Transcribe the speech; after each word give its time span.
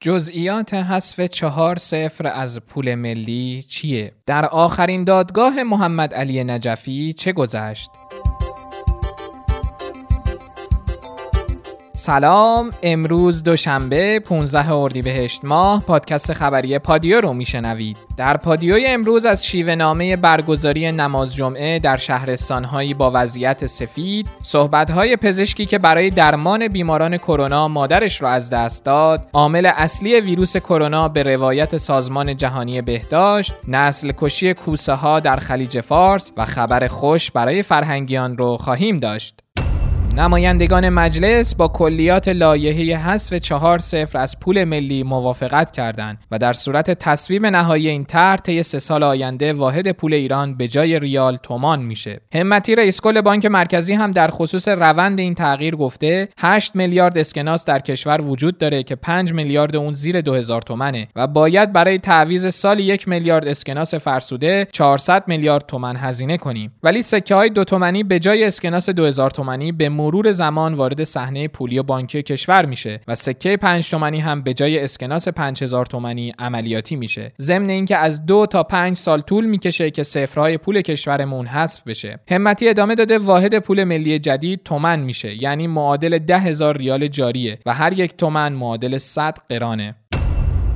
جزئیات 0.00 0.74
حذف 0.74 1.20
چهار 1.20 1.76
صفر 1.76 2.26
از 2.26 2.60
پول 2.60 2.94
ملی 2.94 3.64
چیه؟ 3.68 4.12
در 4.26 4.46
آخرین 4.46 5.04
دادگاه 5.04 5.62
محمد 5.62 6.14
علی 6.14 6.44
نجفی 6.44 7.12
چه 7.12 7.32
گذشت؟ 7.32 7.90
سلام. 12.08 12.70
امروز 12.82 13.42
دوشنبه 13.42 14.20
15 14.20 14.72
اردیبهشت 14.72 15.44
ماه 15.44 15.82
پادکست 15.82 16.32
خبری 16.32 16.78
پادیو 16.78 17.20
رو 17.20 17.32
میشنوید. 17.32 17.96
در 18.16 18.36
پادیوی 18.36 18.86
امروز 18.86 19.26
از 19.26 19.46
شیوه 19.46 19.74
نامه 19.74 20.16
برگزاری 20.16 20.92
نماز 20.92 21.34
جمعه 21.34 21.78
در 21.78 21.96
شهرستانهایی 21.96 22.94
با 22.94 23.10
وضعیت 23.14 23.66
سفید 23.66 24.28
صحبتهای 24.42 25.16
پزشکی 25.16 25.66
که 25.66 25.78
برای 25.78 26.10
درمان 26.10 26.68
بیماران 26.68 27.16
کرونا 27.16 27.68
مادرش 27.68 28.22
را 28.22 28.30
از 28.30 28.50
دست 28.50 28.84
داد 28.84 29.28
عامل 29.32 29.70
اصلی 29.76 30.20
ویروس 30.20 30.56
کرونا 30.56 31.08
به 31.08 31.22
روایت 31.22 31.76
سازمان 31.76 32.36
جهانی 32.36 32.82
بهداشت 32.82 33.52
نسل 33.68 34.12
کشی 34.18 34.54
کوسه 34.54 34.92
ها 34.92 35.20
در 35.20 35.36
خلیج 35.36 35.80
فارس 35.80 36.32
و 36.36 36.44
خبر 36.44 36.86
خوش 36.86 37.30
برای 37.30 37.62
فرهنگیان 37.62 38.36
رو 38.36 38.56
خواهیم 38.56 38.96
داشت. 38.96 39.42
نمایندگان 40.18 40.88
مجلس 40.88 41.54
با 41.54 41.68
کلیات 41.68 42.28
لایحه 42.28 42.96
حذف 42.96 43.34
چهار 43.34 43.78
صفر 43.78 44.18
از 44.18 44.40
پول 44.40 44.64
ملی 44.64 45.02
موافقت 45.02 45.70
کردند 45.70 46.18
و 46.30 46.38
در 46.38 46.52
صورت 46.52 46.90
تصویب 46.90 47.46
نهایی 47.46 47.88
این 47.88 48.04
طرح 48.04 48.36
طی 48.36 48.62
سه 48.62 48.78
سال 48.78 49.02
آینده 49.02 49.52
واحد 49.52 49.92
پول 49.92 50.14
ایران 50.14 50.56
به 50.56 50.68
جای 50.68 50.98
ریال 50.98 51.36
تومان 51.36 51.82
میشه. 51.82 52.20
همتی 52.34 52.74
رئیس 52.74 53.00
کل 53.00 53.20
بانک 53.20 53.46
مرکزی 53.46 53.94
هم 53.94 54.10
در 54.10 54.30
خصوص 54.30 54.68
روند 54.68 55.20
این 55.20 55.34
تغییر 55.34 55.76
گفته 55.76 56.28
8 56.38 56.76
میلیارد 56.76 57.18
اسکناس 57.18 57.64
در 57.64 57.78
کشور 57.78 58.20
وجود 58.20 58.58
داره 58.58 58.82
که 58.82 58.96
5 58.96 59.32
میلیارد 59.32 59.76
اون 59.76 59.92
زیر 59.92 60.20
2000 60.20 60.62
تومنه 60.62 61.08
و 61.16 61.26
باید 61.26 61.72
برای 61.72 61.98
تعویض 61.98 62.54
سال 62.54 62.80
یک 62.80 63.08
میلیارد 63.08 63.48
اسکناس 63.48 63.94
فرسوده 63.94 64.68
400 64.72 65.24
میلیارد 65.26 65.66
تومن 65.66 65.96
هزینه 65.96 66.36
کنیم. 66.36 66.72
ولی 66.82 67.02
سکه 67.02 67.34
های 67.34 67.50
دو 67.50 67.64
تومنی 67.64 68.02
به 68.02 68.18
جای 68.18 68.44
اسکناس 68.44 68.88
2000 68.90 69.30
تومنی 69.30 69.72
به 69.72 69.88
مرور 70.08 70.32
زمان 70.32 70.74
وارد 70.74 71.04
صحنه 71.04 71.48
پولی 71.48 71.78
و 71.78 71.82
بانکی 71.82 72.22
کشور 72.22 72.66
میشه 72.66 73.00
و 73.08 73.14
سکه 73.14 73.56
5 73.56 73.90
تومانی 73.90 74.20
هم 74.20 74.42
به 74.42 74.54
جای 74.54 74.78
اسکناس 74.78 75.28
5000 75.28 75.86
تومانی 75.86 76.34
عملیاتی 76.38 76.96
میشه. 76.96 77.32
ضمن 77.40 77.70
اینکه 77.70 77.96
از 77.96 78.26
دو 78.26 78.46
تا 78.46 78.62
5 78.62 78.96
سال 78.96 79.20
طول 79.20 79.46
می‌کشه 79.46 79.90
که 79.90 80.02
صفرهای 80.02 80.58
پول 80.58 80.80
کشورمون 80.80 81.46
حذف 81.46 81.82
بشه. 81.86 82.18
همتی 82.30 82.68
ادامه 82.68 82.94
داده 82.94 83.18
واحد 83.18 83.58
پول 83.58 83.84
ملی 83.84 84.18
جدید 84.18 84.60
تومن 84.64 85.00
میشه 85.00 85.42
یعنی 85.42 85.66
معادل 85.66 86.18
10000 86.18 86.78
ریال 86.78 87.08
جاریه 87.08 87.58
و 87.66 87.74
هر 87.74 87.92
یک 87.92 88.16
تومن 88.16 88.52
معادل 88.52 88.98
100 88.98 89.38
قرانه. 89.48 89.94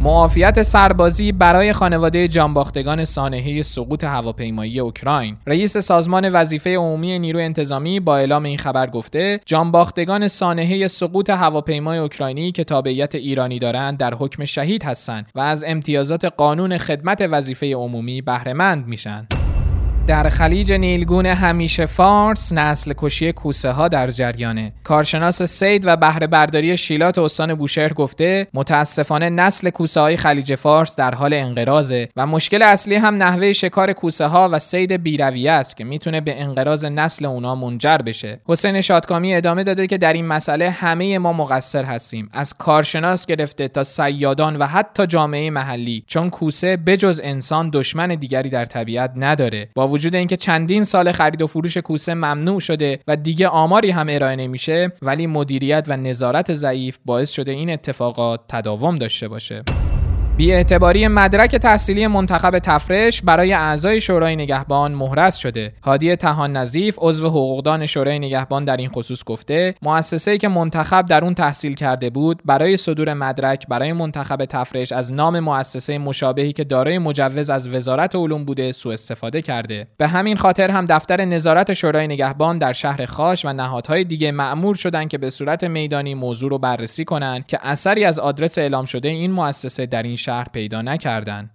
معافیت 0.01 0.63
سربازی 0.63 1.33
برای 1.33 1.73
خانواده 1.73 2.29
جانباختگان 2.29 3.05
سانحه 3.05 3.63
سقوط 3.63 4.05
هواپیمایی 4.05 4.81
اوکراین. 4.81 5.37
رئیس 5.47 5.79
سازمان 5.79 6.29
وظیفه 6.29 6.77
عمومی 6.77 7.19
نیروی 7.19 7.43
انتظامی 7.43 8.01
با 8.01 8.17
اعلام 8.17 8.45
این 8.45 8.59
خبر 8.59 8.91
گفته 8.91 9.41
جانباختگان 9.47 10.29
سانحه 10.29 10.87
سقوط 10.87 11.31
هواپیمای 11.31 11.99
اوکراینی 11.99 12.53
که 12.53 12.65
تابعیت 12.65 13.15
ایرانی 13.15 13.59
دارند 13.59 13.99
در 13.99 14.15
حکم 14.15 14.45
شهید 14.45 14.85
هستند 14.85 15.27
و 15.35 15.41
از 15.41 15.65
امتیازات 15.67 16.25
قانون 16.25 16.79
خدمت 16.79 17.29
وظیفه 17.31 17.75
عمومی 17.75 18.23
بهرهمند 18.23 18.87
میشن. 18.87 19.27
در 20.07 20.29
خلیج 20.29 20.73
نیلگون 20.73 21.27
همیشه 21.27 21.87
فارس 21.87 22.53
نسل 22.53 22.93
کشی 22.99 23.33
کوسه 23.33 23.71
ها 23.71 23.89
در 23.89 24.11
جریانه. 24.11 24.73
کارشناس 24.85 25.43
سید 25.43 25.87
و 25.87 25.97
بهره 25.97 26.27
برداری 26.27 26.77
شیلات 26.77 27.19
استان 27.19 27.55
بوشهر 27.55 27.93
گفته 27.93 28.47
متاسفانه 28.55 29.31
نسل 29.31 29.71
کوسه 29.71 30.01
های 30.01 30.17
خلیج 30.17 30.55
فارس 30.55 30.97
در 30.97 31.15
حال 31.15 31.35
انقراضه 31.35 32.09
و 32.17 32.27
مشکل 32.27 32.63
اصلی 32.63 32.95
هم 32.95 33.15
نحوه 33.23 33.53
شکار 33.53 33.93
کوسه 33.93 34.27
ها 34.27 34.49
و 34.53 34.59
سید 34.59 34.93
بیرویه 34.93 35.53
است 35.53 35.77
که 35.77 35.85
می‌تونه 35.85 36.21
به 36.21 36.43
انقراض 36.43 36.85
نسل 36.85 37.25
اونا 37.25 37.55
منجر 37.55 37.99
بشه. 37.99 38.41
حسین 38.49 38.81
شادکامی 38.81 39.35
ادامه 39.35 39.65
داده 39.65 39.87
که 39.87 39.99
در 39.99 40.13
این 40.13 40.27
مسئله 40.27 40.71
همه 40.71 41.19
ما 41.19 41.33
مقصر 41.33 41.85
هستیم. 41.85 42.29
از 42.33 42.55
کارشناس 42.55 43.27
گرفته 43.27 43.69
تا 43.69 43.85
سیادان 43.85 44.57
و 44.57 44.67
حتی 44.67 45.07
جامعه 45.07 45.51
محلی. 45.51 46.05
چون 46.07 46.31
کوسه 46.31 46.77
بجز 46.77 47.21
انسان 47.25 47.71
دشمن 47.73 48.09
دیگری 48.09 48.51
در 48.51 48.65
طبیعت 48.65 49.13
نداره. 49.17 49.69
با 49.75 49.92
وجود 49.93 50.15
اینکه 50.15 50.37
چندین 50.37 50.85
سال 50.85 51.13
خرید 51.13 51.43
و 51.43 51.47
فروش 51.47 51.77
کوسه 51.77 52.15
ممنوع 52.15 52.61
شده 52.61 52.99
و 53.07 53.17
دیگه 53.17 53.49
آماری 53.49 53.91
هم 53.91 54.07
ارائه 54.11 54.37
نمیشه 54.37 54.93
ولی 55.03 55.27
مدیریت 55.27 55.85
و 55.89 55.97
نظارت 55.97 56.55
ضعیف 56.55 56.99
باعث 57.05 57.31
شده 57.31 57.51
این 57.51 57.71
اتفاقات 57.71 58.41
تداوم 58.49 58.97
داشته 58.97 59.29
باشه. 59.29 59.63
اعتباری 60.39 61.09
مدرک 61.09 61.57
تحصیلی 61.57 62.07
منتخب 62.07 62.59
تفرش 62.59 63.23
برای 63.23 63.53
اعضای 63.53 64.01
شورای 64.01 64.37
نگهبان 64.37 64.95
مهرس 64.95 65.37
شده. 65.37 65.73
هادی 65.83 66.17
تهان 66.17 66.57
نظیف 66.57 66.95
عضو 66.99 67.29
حقوقدان 67.29 67.87
شورای 67.87 68.19
نگهبان 68.19 68.65
در 68.65 68.77
این 68.77 68.89
خصوص 68.89 69.25
گفته 69.25 69.75
مؤسسه‌ای 69.83 70.39
که 70.39 70.49
منتخب 70.49 71.07
در 71.07 71.25
اون 71.25 71.35
تحصیل 71.35 71.75
کرده 71.75 72.11
بود 72.11 72.41
برای 72.45 72.77
صدور 72.77 73.15
مدرک 73.15 73.67
برای 73.69 73.93
منتخب 73.93 74.45
تفرش 74.45 74.93
از 74.93 75.13
نام 75.13 75.41
مؤسسه 75.41 75.99
مشابهی 75.99 76.53
که 76.53 76.65
دارای 76.65 76.99
مجوز 76.99 77.51
از 77.51 77.69
وزارت 77.69 78.17
علوم 78.17 78.45
بوده 78.45 78.73
سوء 78.73 78.93
استفاده 78.93 79.43
کرده. 79.43 79.87
به 79.97 80.09
همین 80.09 80.37
خاطر 80.37 80.71
هم 80.71 80.87
دفتر 80.87 81.25
نظارت 81.25 81.73
شورای 81.73 82.07
نگهبان 82.07 82.59
در 82.59 82.73
شهر 82.73 83.07
خاش 83.07 83.45
و 83.45 83.53
نهادهای 83.53 84.05
دیگه 84.05 84.33
مأمور 84.33 84.75
شدند 84.75 85.09
که 85.09 85.19
به 85.19 85.31
صورت 85.31 85.65
میدانی 85.65 86.15
موضوع 86.15 86.51
رو 86.51 86.59
بررسی 86.59 87.05
کنند 87.05 87.47
که 87.47 87.59
اثری 87.63 88.05
از 88.05 88.19
آدرس 88.19 88.59
اعلام 88.59 88.85
شده 88.85 89.09
این 89.09 89.33
مؤسسه 89.33 89.87
در 89.87 90.03
این 90.03 90.17
شهر 90.23 90.47
پیدا 90.53 90.83
نکردند. 90.83 91.51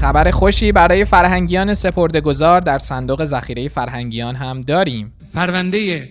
خبر 0.00 0.30
خوشی 0.30 0.72
برای 0.72 1.04
فرهنگیان 1.04 1.74
سپردهگذار 1.74 2.60
در 2.60 2.78
صندوق 2.78 3.24
ذخیره 3.24 3.68
فرهنگیان 3.68 4.34
هم 4.36 4.60
داریم. 4.60 5.12
پرونده 5.34 6.08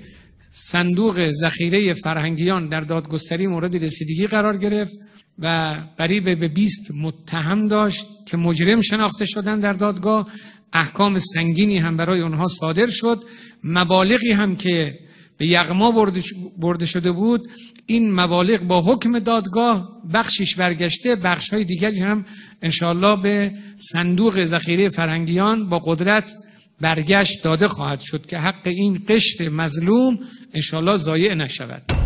صندوق 0.52 1.30
ذخیره 1.30 1.94
فرهنگیان 1.94 2.68
در 2.68 2.82
دادگستری 2.82 3.48
مورد 3.48 3.84
رسیدگی 3.84 4.28
قرار 4.28 4.58
گرفت 4.58 4.94
و 5.40 5.76
قریب 5.98 6.40
به 6.40 6.48
20 6.48 6.92
متهم 7.02 7.68
داشت 7.68 8.06
که 8.26 8.38
مجرم 8.38 8.82
شناخته 8.82 9.26
شدن 9.26 9.60
در 9.60 9.74
دادگاه 9.74 10.28
احکام 10.74 11.20
سنگینی 11.20 11.78
هم 11.78 11.98
برای 11.98 12.22
اونها 12.22 12.48
صادر 12.48 12.88
شد 12.88 13.24
مبالغی 13.64 14.32
هم 14.32 14.56
که 14.56 15.00
به 15.38 15.48
یغما 15.48 16.12
برده 16.58 16.86
شده 16.86 17.12
بود 17.12 17.42
این 17.86 18.12
مبالغ 18.12 18.60
با 18.60 18.82
حکم 18.82 19.20
دادگاه 19.20 20.02
بخشش 20.14 20.56
برگشته 20.56 21.16
بخش 21.16 21.50
های 21.50 21.64
دیگری 21.64 22.00
هم 22.00 22.26
انشاءالله 22.62 23.22
به 23.24 23.52
صندوق 23.76 24.44
ذخیره 24.44 24.90
فرهنگیان 24.90 25.70
با 25.70 25.80
قدرت 25.80 26.32
برگشت 26.82 27.44
داده 27.44 27.68
خواهد 27.68 28.00
شد 28.00 28.26
که 28.26 28.38
حق 28.38 28.68
این 28.68 29.00
قشر 29.08 29.50
مظلوم 29.50 30.20
انشاءالله 30.54 30.96
ضایع 30.96 31.34
نشود. 31.34 31.97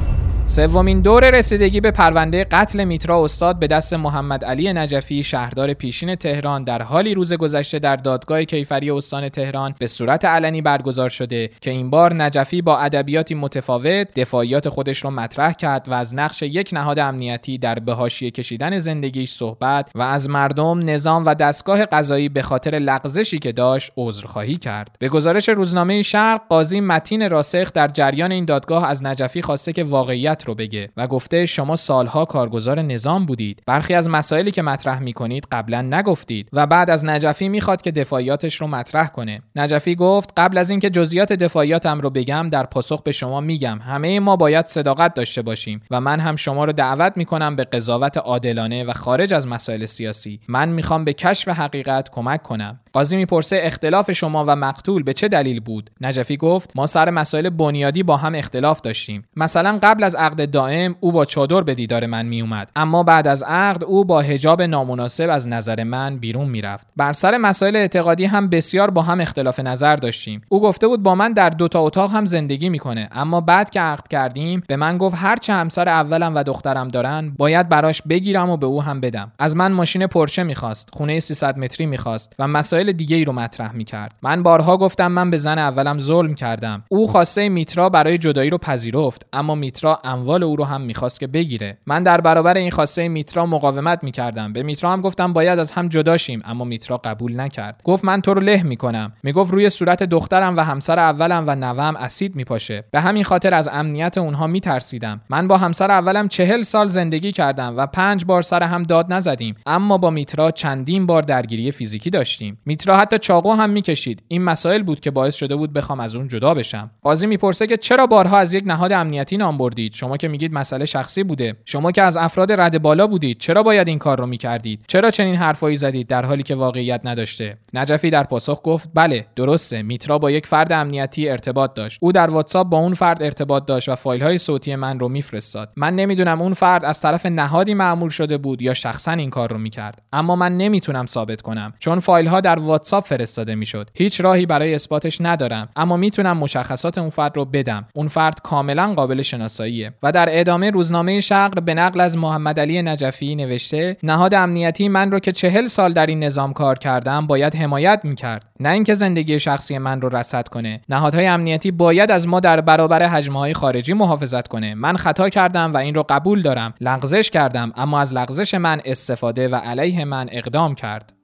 سومین 0.52 1.02
دور 1.02 1.30
رسیدگی 1.30 1.82
به 1.82 1.92
پرونده 1.92 2.44
قتل 2.44 2.84
میترا 2.84 3.24
استاد 3.24 3.60
به 3.60 3.68
دست 3.68 3.94
محمد 3.94 4.46
علی 4.46 4.74
نجفی 4.74 5.24
شهردار 5.24 5.74
پیشین 5.74 6.16
تهران 6.16 6.64
در 6.64 6.82
حالی 6.82 7.14
روز 7.14 7.34
گذشته 7.34 7.80
در 7.80 7.96
دادگاه 7.96 8.44
کیفری 8.44 8.92
استان 8.92 9.30
تهران 9.30 9.76
به 9.80 9.88
صورت 9.88 10.26
علنی 10.26 10.62
برگزار 10.62 11.10
شده 11.10 11.50
که 11.62 11.72
این 11.72 11.90
بار 11.90 12.14
نجفی 12.14 12.62
با 12.62 12.78
ادبیاتی 12.78 13.36
متفاوت 13.36 14.14
دفاعیات 14.16 14.70
خودش 14.70 15.04
را 15.04 15.10
مطرح 15.10 15.54
کرد 15.54 15.90
و 15.90 15.94
از 15.94 16.16
نقش 16.16 16.42
یک 16.42 16.70
نهاد 16.74 17.00
امنیتی 17.00 17.58
در 17.58 17.80
بهاشیه 17.80 18.32
کشیدن 18.32 18.80
زندگیش 18.80 19.32
صحبت 19.32 19.92
و 19.96 20.02
از 20.02 20.30
مردم 20.30 20.90
نظام 20.90 21.26
و 21.26 21.36
دستگاه 21.36 21.86
قضایی 21.86 22.30
به 22.30 22.42
خاطر 22.42 22.72
لغزشی 22.72 23.40
که 23.40 23.52
داشت 23.52 23.92
عذرخواهی 23.98 24.58
کرد. 24.58 24.96
به 25.00 25.10
گزارش 25.10 25.50
روزنامه 25.50 26.02
شرق 26.02 26.42
قاضی 26.50 26.80
متین 26.82 27.30
راسخ 27.30 27.74
در 27.74 27.88
جریان 27.88 28.32
این 28.32 28.46
دادگاه 28.46 28.90
از 28.90 29.04
نجفی 29.04 29.42
خواسته 29.42 29.74
که 29.74 29.84
واقعیت 29.84 30.41
رو 30.46 30.56
بگه 30.56 30.90
و 30.98 31.08
گفته 31.08 31.46
شما 31.46 31.76
سالها 31.76 32.26
کارگزار 32.26 32.82
نظام 32.82 33.26
بودید. 33.26 33.64
برخی 33.68 33.94
از 33.94 34.10
مسائلی 34.10 34.52
که 34.52 34.62
مطرح 34.62 35.00
می‌کنید 35.00 35.48
قبلا 35.52 35.82
نگفتید 35.82 36.50
و 36.54 36.68
بعد 36.68 36.90
از 36.90 37.06
نجفی 37.06 37.50
می‌خواد 37.50 37.82
که 37.82 37.92
دفاعیاتش 37.92 38.56
رو 38.56 38.68
مطرح 38.68 39.08
کنه. 39.08 39.42
نجفی 39.56 39.96
گفت 39.96 40.30
قبل 40.38 40.58
از 40.58 40.70
اینکه 40.70 40.90
جزئیات 40.90 41.34
دفاعیاتم 41.34 42.02
رو 42.02 42.10
بگم 42.10 42.48
در 42.52 42.64
پاسخ 42.64 43.04
به 43.04 43.12
شما 43.12 43.42
میگم. 43.42 43.80
همه 43.80 44.20
ما 44.20 44.36
باید 44.36 44.66
صداقت 44.66 45.14
داشته 45.14 45.42
باشیم 45.42 45.82
و 45.92 46.02
من 46.02 46.20
هم 46.20 46.36
شما 46.36 46.64
رو 46.64 46.72
دعوت 46.72 47.14
می‌کنم 47.16 47.56
به 47.56 47.64
قضاوت 47.64 48.18
عادلانه 48.18 48.84
و 48.84 48.94
خارج 48.94 49.34
از 49.34 49.48
مسائل 49.48 49.86
سیاسی. 49.86 50.40
من 50.48 50.70
می‌خوام 50.70 51.06
به 51.06 51.14
کشف 51.14 51.48
حقیقت 51.48 52.10
کمک 52.10 52.44
کنم. 52.44 52.80
قاضی 52.94 53.18
می‌پرسه 53.18 53.60
اختلاف 53.64 54.12
شما 54.12 54.46
و 54.48 54.56
مقتول 54.56 55.04
به 55.04 55.14
چه 55.14 55.28
دلیل 55.28 55.60
بود؟ 55.60 55.90
نجفی 56.02 56.38
گفت 56.38 56.72
ما 56.76 56.86
سر 56.86 57.10
مسائل 57.10 57.50
بنیادی 57.50 58.04
با 58.04 58.18
هم 58.18 58.36
اختلاف 58.36 58.82
داشتیم. 58.82 59.24
مثلا 59.36 59.80
قبل 59.84 60.04
از 60.04 60.16
عقد 60.22 60.52
دائم 60.52 60.96
او 61.00 61.12
با 61.12 61.26
چادر 61.26 61.62
به 61.62 61.76
دیدار 61.76 62.06
من 62.06 62.26
می 62.26 62.42
اومد 62.42 62.70
اما 62.76 63.04
بعد 63.04 63.28
از 63.28 63.44
عقد 63.44 63.84
او 63.84 64.06
با 64.06 64.22
حجاب 64.22 64.62
نامناسب 64.62 65.30
از 65.30 65.48
نظر 65.48 65.84
من 65.84 66.18
بیرون 66.18 66.50
می‌رفت. 66.50 66.88
بر 66.98 67.14
سر 67.14 67.38
مسائل 67.38 67.76
اعتقادی 67.76 68.26
هم 68.26 68.48
بسیار 68.48 68.90
با 68.90 69.02
هم 69.02 69.22
اختلاف 69.22 69.60
نظر 69.60 69.96
داشتیم. 69.96 70.42
او 70.50 70.62
گفته 70.62 70.88
بود 70.88 71.04
با 71.04 71.16
من 71.16 71.34
در 71.34 71.50
دو 71.50 71.68
تا 71.68 71.80
اتاق 71.80 72.12
هم 72.12 72.26
زندگی 72.26 72.70
می‌کنه. 72.70 73.10
اما 73.12 73.42
بعد 73.42 73.70
که 73.70 73.82
عقد 73.82 74.08
کردیم 74.08 74.64
به 74.68 74.76
من 74.76 74.98
گفت 74.98 75.16
هر 75.18 75.36
چه 75.36 75.54
همسر 75.54 75.90
اولم 75.90 76.36
و 76.36 76.44
دخترم 76.44 76.88
دارن 76.88 77.34
باید 77.38 77.70
براش 77.70 78.02
بگیرم 78.02 78.50
و 78.50 78.58
به 78.58 78.66
او 78.66 78.84
هم 78.84 79.02
بدم. 79.02 79.32
از 79.40 79.56
من 79.56 79.72
ماشین 79.72 80.08
پرشه 80.08 80.44
می‌خواست 80.44 80.90
خونه 80.94 81.20
300 81.20 81.58
متری 81.58 81.86
می‌خواست 81.86 82.36
و 82.40 82.48
مسائل 82.48 82.92
دیگه 82.92 83.16
ای 83.16 83.26
رو 83.26 83.34
مطرح 83.34 83.76
می‌کرد. 83.76 84.16
من 84.22 84.44
بارها 84.44 84.78
گفتم 84.78 85.12
من 85.12 85.32
به 85.32 85.38
زن 85.38 85.58
اولم 85.58 85.98
ظلم 85.98 86.36
کردم. 86.36 86.84
او 86.90 87.08
خواسته 87.08 87.50
میترا 87.50 87.90
برای 87.90 88.18
جدایی 88.18 88.50
رو 88.50 88.58
پذیرفت 88.58 89.26
اما 89.34 89.56
میترا 89.56 90.00
اموال 90.12 90.44
او 90.44 90.56
رو 90.56 90.64
هم 90.64 90.82
می‌خواست 90.82 91.20
که 91.20 91.28
بگیره. 91.28 91.78
من 91.88 92.04
در 92.04 92.22
برابر 92.22 92.58
این 92.58 92.72
خواسته 92.72 93.08
میترا 93.08 93.46
مقاومت 93.46 94.04
می‌کردم. 94.04 94.54
به 94.54 94.64
میترا 94.64 94.92
هم 94.92 95.02
گفتم 95.02 95.34
باید 95.34 95.60
از 95.60 95.72
هم 95.72 95.88
جدا 95.88 96.18
شیم 96.18 96.42
اما 96.46 96.64
میترا 96.64 96.98
قبول 96.98 97.40
نکرد. 97.40 97.82
گفت 97.84 98.06
من 98.06 98.22
تو 98.22 98.34
رو 98.34 98.42
له 98.42 98.64
می‌کنم. 98.64 99.14
می‌گفت 99.24 99.54
روی 99.54 99.70
صورت 99.70 100.04
دخترم 100.04 100.58
و 100.58 100.60
همسر 100.60 101.00
اولم 101.00 101.44
و 101.48 101.56
نوام 101.56 101.96
اسید 101.96 102.36
میپاشه. 102.36 102.84
به 102.92 103.02
همین 103.02 103.24
خاطر 103.24 103.54
از 103.54 103.70
امنیت 103.72 104.18
اونها 104.18 104.48
میترسیدم. 104.48 105.22
من 105.30 105.48
با 105.48 105.58
همسر 105.58 105.92
اولم 105.92 106.28
چهل 106.28 106.62
سال 106.62 106.88
زندگی 106.88 107.32
کردم 107.32 107.78
و 107.78 107.86
پنج 107.88 108.26
بار 108.26 108.42
سر 108.42 108.64
هم 108.64 108.84
داد 108.84 109.14
نزدیم 109.14 109.56
اما 109.66 109.98
با 109.98 110.10
میترا 110.10 110.52
چندین 110.52 111.06
بار 111.06 111.22
درگیری 111.22 111.72
فیزیکی 111.72 112.10
داشتیم. 112.10 112.58
میترا 112.66 112.98
حتی 112.98 113.18
چاقو 113.18 113.54
هم 113.54 113.70
می‌کشید. 113.70 114.24
این 114.28 114.44
مسائل 114.44 114.84
بود 114.84 115.00
که 115.00 115.12
باعث 115.12 115.36
شده 115.36 115.56
بود 115.56 115.74
بخوام 115.74 116.00
از 116.00 116.16
اون 116.16 116.28
جدا 116.28 116.54
بشم. 116.54 116.92
قاضی 117.04 117.28
می‌پرسه 117.28 117.68
که 117.68 117.78
چرا 117.78 118.08
بارها 118.08 118.38
از 118.38 118.54
یک 118.54 118.64
نهاد 118.66 118.92
امنیتی 118.92 119.38
نام 119.38 119.58
بردید؟ 119.58 119.94
شما 120.02 120.18
که 120.18 120.28
میگید 120.28 120.54
مسئله 120.54 120.86
شخصی 120.86 121.24
بوده. 121.24 121.56
شما 121.66 121.92
که 121.92 122.02
از 122.02 122.18
افراد 122.18 122.52
رد 122.52 122.82
بالا 122.82 123.08
بودید 123.08 123.38
چرا 123.38 123.64
باید 123.64 123.88
این 123.88 124.00
کار 124.00 124.20
رو 124.20 124.26
می‌کردید؟ 124.26 124.84
چرا 124.88 125.12
چنین 125.12 125.36
حرفایی 125.36 125.76
زدید 125.76 126.08
در 126.08 126.26
حالی 126.26 126.44
که 126.44 126.56
واقعیت 126.56 127.02
نداشته؟ 127.04 127.58
نجفی 127.74 128.10
در 128.10 128.24
پاسخ 128.24 128.62
گفت 128.64 128.90
بله 128.94 129.26
درسته 129.36 129.82
میترا 129.82 130.18
با 130.18 130.32
یک 130.32 130.48
فرد 130.48 130.72
امنیتی 130.72 131.30
ارتباط 131.30 131.74
داشت. 131.74 131.98
او 132.02 132.12
در 132.12 132.30
واتساپ 132.30 132.68
با 132.68 132.78
اون 132.78 132.94
فرد 132.94 133.24
ارتباط 133.24 133.66
داشت 133.66 133.90
و 133.90 133.96
فایل 133.96 134.24
های 134.24 134.38
صوتی 134.38 134.76
من 134.76 135.00
رو 135.00 135.10
میفرستاد. 135.10 135.74
من 135.76 135.96
نمی‌دونم 135.96 136.42
اون 136.42 136.54
فرد 136.54 136.86
از 136.86 137.02
طرف 137.02 137.26
نهادی 137.26 137.74
معمول 137.74 138.10
شده 138.10 138.38
بود 138.38 138.62
یا 138.62 138.74
شخصا 138.74 139.12
این 139.12 139.30
کار 139.30 139.50
رو 139.50 139.58
می‌کرد. 139.58 140.02
اما 140.14 140.36
من 140.36 140.58
نمی‌تونم 140.58 141.06
ثابت 141.06 141.42
کنم 141.42 141.74
چون 141.80 142.00
فایل 142.00 142.28
ها 142.28 142.42
در 142.42 142.60
واتساپ 142.60 143.06
فرستاده 143.06 143.56
می‌شد. 143.56 143.90
هیچ 143.94 144.22
راهی 144.22 144.46
برای 144.46 144.76
اثباتش 144.76 145.18
ندارم. 145.22 145.70
اما 145.76 145.98
می‌تونم 145.98 146.38
مشخصات 146.38 146.98
اون 146.98 147.10
فرد 147.10 147.38
رو 147.38 147.46
بدم. 147.46 147.88
اون 147.96 148.08
فرد 148.08 148.42
کاملا 148.44 148.94
قابل 148.94 149.22
شناساییه. 149.22 149.91
و 150.04 150.12
در 150.12 150.40
ادامه 150.40 150.70
روزنامه 150.70 151.22
شقر 151.22 151.60
به 151.60 151.74
نقل 151.74 152.00
از 152.00 152.18
محمد 152.18 152.60
علی 152.60 152.82
نجفی 152.82 153.36
نوشته 153.36 153.98
نهاد 154.04 154.34
امنیتی 154.34 154.90
من 154.90 155.12
رو 155.12 155.20
که 155.20 155.32
چهل 155.32 155.68
سال 155.68 155.94
در 155.94 156.06
این 156.06 156.24
نظام 156.24 156.54
کار 156.54 156.80
کردم 156.80 157.28
باید 157.28 157.56
حمایت 157.56 158.02
می‌کرد. 158.04 158.46
نه 158.60 158.70
اینکه 158.70 158.94
زندگی 158.94 159.40
شخصی 159.40 159.78
من 159.78 160.02
رو 160.02 160.16
رصد 160.16 160.48
کنه. 160.48 160.82
نهادهای 160.90 161.28
امنیتی 161.28 161.72
باید 161.72 162.12
از 162.12 162.28
ما 162.28 162.40
در 162.40 162.62
برابر 162.62 163.04
حجمه 163.04 163.40
های 163.40 163.54
خارجی 163.54 163.94
محافظت 163.94 164.48
کنه. 164.48 164.76
من 164.76 164.98
خطا 164.98 165.30
کردم 165.30 165.74
و 165.74 165.78
این 165.78 165.96
رو 165.96 166.06
قبول 166.10 166.42
دارم. 166.42 166.74
لغزش 166.82 167.30
کردم 167.30 167.72
اما 167.76 168.00
از 168.00 168.14
لغزش 168.14 168.54
من 168.54 168.82
استفاده 168.86 169.48
و 169.48 169.56
علیه 169.56 170.06
من 170.06 170.28
اقدام 170.32 170.76
کرد. 170.76 171.21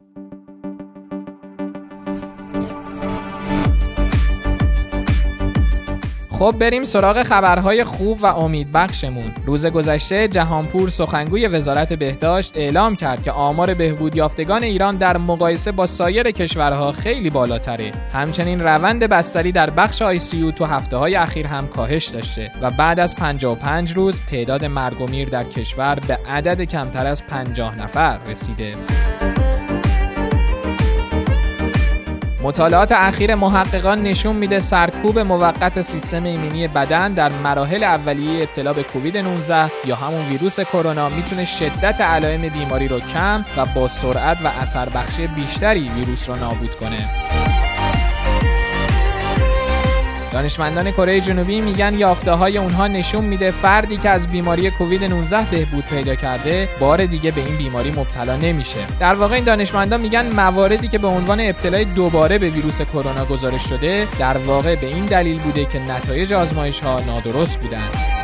خب 6.39 6.55
بریم 6.59 6.83
سراغ 6.83 7.23
خبرهای 7.23 7.83
خوب 7.83 8.19
و 8.21 8.25
امیدبخشمون. 8.25 9.31
روز 9.45 9.65
گذشته 9.65 10.27
جهانپور 10.27 10.89
سخنگوی 10.89 11.47
وزارت 11.47 11.93
بهداشت 11.93 12.57
اعلام 12.57 12.95
کرد 12.95 13.23
که 13.23 13.31
آمار 13.31 13.73
بهبود 13.73 14.15
یافتگان 14.15 14.63
ایران 14.63 14.97
در 14.97 15.17
مقایسه 15.17 15.71
با 15.71 15.85
سایر 15.85 16.31
کشورها 16.31 16.91
خیلی 16.91 17.29
بالاتره. 17.29 17.91
همچنین 18.13 18.61
روند 18.61 19.03
بستری 19.03 19.51
در 19.51 19.69
بخش 19.69 20.01
آی 20.01 20.19
تو 20.55 20.65
هفته 20.65 20.97
های 20.97 21.15
اخیر 21.15 21.47
هم 21.47 21.67
کاهش 21.67 22.07
داشته 22.07 22.51
و 22.61 22.71
بعد 22.71 22.99
از 22.99 23.15
55 23.15 23.91
روز 23.91 24.21
تعداد 24.21 24.65
مرگ 24.65 25.01
و 25.01 25.07
میر 25.07 25.29
در 25.29 25.43
کشور 25.43 25.99
به 26.07 26.17
عدد 26.29 26.61
کمتر 26.61 27.05
از 27.05 27.25
50 27.27 27.81
نفر 27.81 28.17
رسیده. 28.17 28.75
مطالعات 32.47 32.91
اخیر 32.91 33.35
محققان 33.35 34.03
نشون 34.03 34.35
میده 34.35 34.59
سرکوب 34.59 35.19
موقت 35.19 35.81
سیستم 35.81 36.23
ایمنی 36.23 36.67
بدن 36.67 37.13
در 37.13 37.31
مراحل 37.43 37.83
اولیه 37.83 38.43
ابتلا 38.43 38.73
به 38.73 38.83
کووید 38.83 39.17
19 39.17 39.71
یا 39.85 39.95
همون 39.95 40.29
ویروس 40.29 40.59
کرونا 40.59 41.09
می‌تونه 41.09 41.45
شدت 41.45 42.01
علائم 42.01 42.41
بیماری 42.41 42.87
رو 42.87 42.99
کم 42.99 43.45
و 43.57 43.65
با 43.65 43.87
سرعت 43.87 44.37
و 44.43 44.47
اثر 44.61 44.89
بخشی 44.89 45.27
بیشتری 45.27 45.89
ویروس 45.89 46.29
رو 46.29 46.35
نابود 46.35 46.75
کنه. 46.75 47.09
دانشمندان 50.37 50.91
کره 50.91 51.21
جنوبی 51.21 51.61
میگن 51.61 51.99
یافته 51.99 52.31
های 52.31 52.57
اونها 52.57 52.87
نشون 52.87 53.25
میده 53.25 53.51
فردی 53.51 53.97
که 53.97 54.09
از 54.09 54.27
بیماری 54.27 54.71
کووید 54.71 55.03
19 55.03 55.43
بهبود 55.51 55.85
پیدا 55.85 56.15
کرده 56.15 56.69
بار 56.79 57.05
دیگه 57.05 57.31
به 57.31 57.41
این 57.41 57.57
بیماری 57.57 57.91
مبتلا 57.91 58.35
نمیشه. 58.35 58.79
در 58.99 59.15
واقع 59.15 59.35
این 59.35 59.43
دانشمندان 59.43 60.01
میگن 60.01 60.31
مواردی 60.31 60.87
که 60.87 60.97
به 60.97 61.07
عنوان 61.07 61.39
ابتلای 61.41 61.85
دوباره 61.85 62.37
به 62.37 62.49
ویروس 62.49 62.81
کرونا 62.81 63.25
گزارش 63.25 63.69
شده 63.69 64.07
در 64.19 64.37
واقع 64.37 64.75
به 64.75 64.87
این 64.87 65.05
دلیل 65.05 65.39
بوده 65.39 65.65
که 65.65 65.79
نتایج 65.79 66.33
آزمایش 66.33 66.79
ها 66.79 66.99
نادرست 66.99 67.59
بودند 67.59 68.16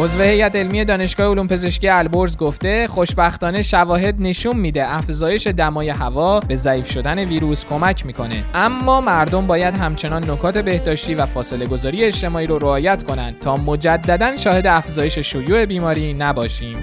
عضو 0.00 0.22
هیئت 0.22 0.56
علمی 0.56 0.84
دانشگاه 0.84 1.30
علوم 1.30 1.48
پزشکی 1.48 1.88
البرز 1.88 2.36
گفته 2.36 2.88
خوشبختانه 2.88 3.62
شواهد 3.62 4.14
نشون 4.18 4.56
میده 4.56 4.94
افزایش 4.94 5.46
دمای 5.46 5.88
هوا 5.88 6.40
به 6.40 6.56
ضعیف 6.56 6.90
شدن 6.90 7.18
ویروس 7.18 7.64
کمک 7.64 8.06
می‌کنه. 8.06 8.44
اما 8.54 9.00
مردم 9.00 9.46
باید 9.46 9.74
همچنان 9.74 10.30
نکات 10.30 10.58
بهداشتی 10.58 11.14
و 11.14 11.26
فاصله 11.26 11.66
گذاری 11.66 12.04
اجتماعی 12.04 12.46
رو 12.46 12.58
رعایت 12.58 13.02
کنند 13.02 13.40
تا 13.40 13.56
مجددا 13.56 14.36
شاهد 14.36 14.66
افزایش 14.66 15.18
شیوع 15.18 15.66
بیماری 15.66 16.14
نباشیم. 16.14 16.76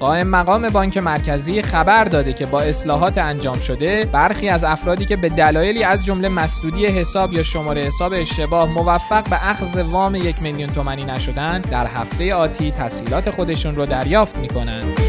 قائم 0.00 0.26
مقام 0.26 0.70
بانک 0.70 0.98
مرکزی 0.98 1.62
خبر 1.62 2.04
داده 2.04 2.32
که 2.32 2.46
با 2.46 2.60
اصلاحات 2.60 3.18
انجام 3.18 3.58
شده 3.58 4.04
برخی 4.12 4.48
از 4.48 4.64
افرادی 4.64 5.04
که 5.04 5.16
به 5.16 5.28
دلایلی 5.28 5.84
از 5.84 6.04
جمله 6.04 6.28
مسدودی 6.28 6.86
حساب 6.86 7.32
یا 7.32 7.42
شماره 7.42 7.80
حساب 7.80 8.12
اشتباه 8.16 8.68
موفق 8.68 9.28
به 9.28 9.50
اخذ 9.50 9.78
وام 9.78 10.14
یک 10.14 10.42
میلیون 10.42 10.68
تومانی 10.68 11.04
نشدن 11.04 11.60
در 11.60 11.86
هفته 11.86 12.34
آتی 12.34 12.70
تسهیلات 12.70 13.30
خودشون 13.30 13.76
رو 13.76 13.86
دریافت 13.86 14.36
می‌کنند. 14.36 15.05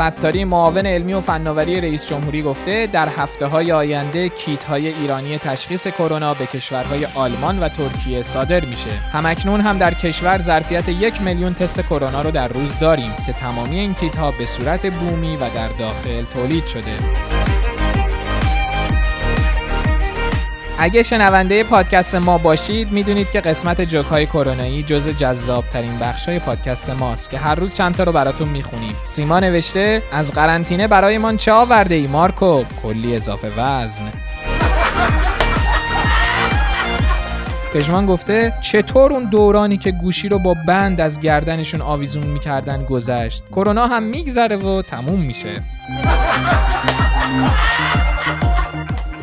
ستاری 0.00 0.44
معاون 0.44 0.86
علمی 0.86 1.12
و 1.12 1.20
فناوری 1.20 1.80
رئیس 1.80 2.08
جمهوری 2.08 2.42
گفته 2.42 2.86
در 2.86 3.08
هفته 3.08 3.46
های 3.46 3.72
آینده 3.72 4.28
کیت 4.28 4.64
های 4.64 4.88
ایرانی 4.88 5.38
تشخیص 5.38 5.86
کرونا 5.86 6.34
به 6.34 6.46
کشورهای 6.46 7.06
آلمان 7.14 7.58
و 7.58 7.68
ترکیه 7.68 8.22
صادر 8.22 8.64
میشه. 8.64 8.90
همکنون 9.12 9.60
هم 9.60 9.78
در 9.78 9.94
کشور 9.94 10.38
ظرفیت 10.38 10.88
یک 10.88 11.22
میلیون 11.22 11.54
تست 11.54 11.80
کرونا 11.80 12.22
رو 12.22 12.30
در 12.30 12.48
روز 12.48 12.78
داریم 12.80 13.12
که 13.26 13.32
تمامی 13.32 13.78
این 13.78 13.94
کیت 13.94 14.16
ها 14.16 14.30
به 14.30 14.46
صورت 14.46 14.86
بومی 14.86 15.36
و 15.36 15.40
در 15.54 15.68
داخل 15.68 16.24
تولید 16.34 16.66
شده. 16.66 17.39
اگه 20.82 21.02
شنونده 21.02 21.64
پادکست 21.64 22.14
ما 22.14 22.38
باشید 22.38 22.92
می‌دونید 22.92 23.30
که 23.30 23.40
قسمت 23.40 23.80
جوک 23.80 24.06
های 24.06 24.26
کرونایی 24.26 24.82
جز 24.82 25.08
جذاب 25.08 25.64
ترین 25.72 25.98
بخش 25.98 26.28
های 26.28 26.38
پادکست 26.38 26.90
ماست 26.90 27.30
که 27.30 27.38
هر 27.38 27.54
روز 27.54 27.76
چند 27.76 27.94
تا 27.94 28.04
رو 28.04 28.12
براتون 28.12 28.48
می‌خونیم. 28.48 28.94
سیما 29.04 29.40
نوشته 29.40 30.02
از 30.12 30.32
قرنطینه 30.32 30.88
برایمان 30.88 31.36
چه 31.36 31.52
آورده 31.52 31.94
ای 31.94 32.06
مارکو؟ 32.06 32.64
کلی 32.82 33.16
اضافه 33.16 33.48
وزن. 33.56 34.12
پژمان 37.74 38.06
گفته 38.06 38.52
چطور 38.60 39.12
اون 39.12 39.24
دورانی 39.24 39.76
که 39.76 39.92
گوشی 39.92 40.28
رو 40.28 40.38
با 40.38 40.56
بند 40.66 41.00
از 41.00 41.20
گردنشون 41.20 41.80
آویزون 41.82 42.26
می‌کردن 42.26 42.84
گذشت؟ 42.84 43.42
کرونا 43.50 43.86
هم 43.86 44.02
میگذره 44.02 44.56
و 44.56 44.82
تموم 44.82 45.20
میشه. 45.20 45.62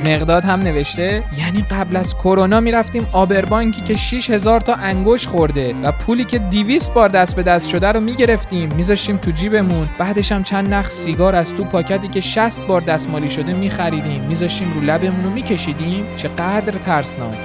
مقداد 0.08 0.44
هم 0.44 0.60
نوشته 0.60 1.24
یعنی 1.38 1.66
قبل 1.72 1.96
از 1.96 2.16
کرونا 2.16 2.60
می‌رفتیم 2.60 3.08
آبربانکی 3.12 3.82
که 3.82 3.96
6000 3.96 4.62
تا 4.62 4.74
انگوش 4.74 5.28
خورده 5.28 5.76
و 5.84 5.92
پولی 5.92 6.26
که 6.26 6.40
200 6.40 6.94
بار 6.94 7.10
دست 7.10 7.36
به 7.36 7.44
دست 7.44 7.70
شده 7.70 7.88
رو 7.88 8.00
می‌گرفتیم 8.00 8.74
میذاشتیم 8.74 9.18
تو 9.18 9.32
جیبمون. 9.32 9.90
بعدش 9.98 10.32
هم 10.32 10.44
چند 10.44 10.74
نخ 10.74 10.90
سیگار 10.90 11.36
از 11.36 11.54
تو 11.54 11.64
پاکتی 11.64 12.08
که 12.08 12.22
60 12.22 12.68
بار 12.68 12.82
دستمالی 12.82 13.30
شده 13.30 13.54
میخریدیم. 13.54 14.22
میذاشتیم 14.22 14.74
رو 14.74 14.82
لبمون 14.82 15.24
رو 15.24 15.30
میکشیدیم. 15.30 16.06
چقدر 16.16 16.72
ترسناک. 16.72 17.38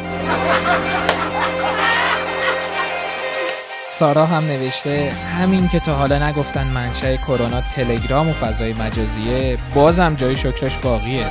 سارا 3.88 4.26
هم 4.26 4.44
نوشته 4.44 5.12
همین 5.40 5.68
که 5.68 5.80
تا 5.80 5.94
حالا 5.94 6.28
نگفتن 6.28 6.66
منشأ 6.66 7.16
کرونا 7.16 7.60
تلگرام 7.60 8.28
و 8.28 8.32
فضای 8.32 8.72
مجازیه 8.72 9.58
بازم 9.74 10.14
جای 10.14 10.36
شکرش 10.36 10.76
باقیه. 10.76 11.26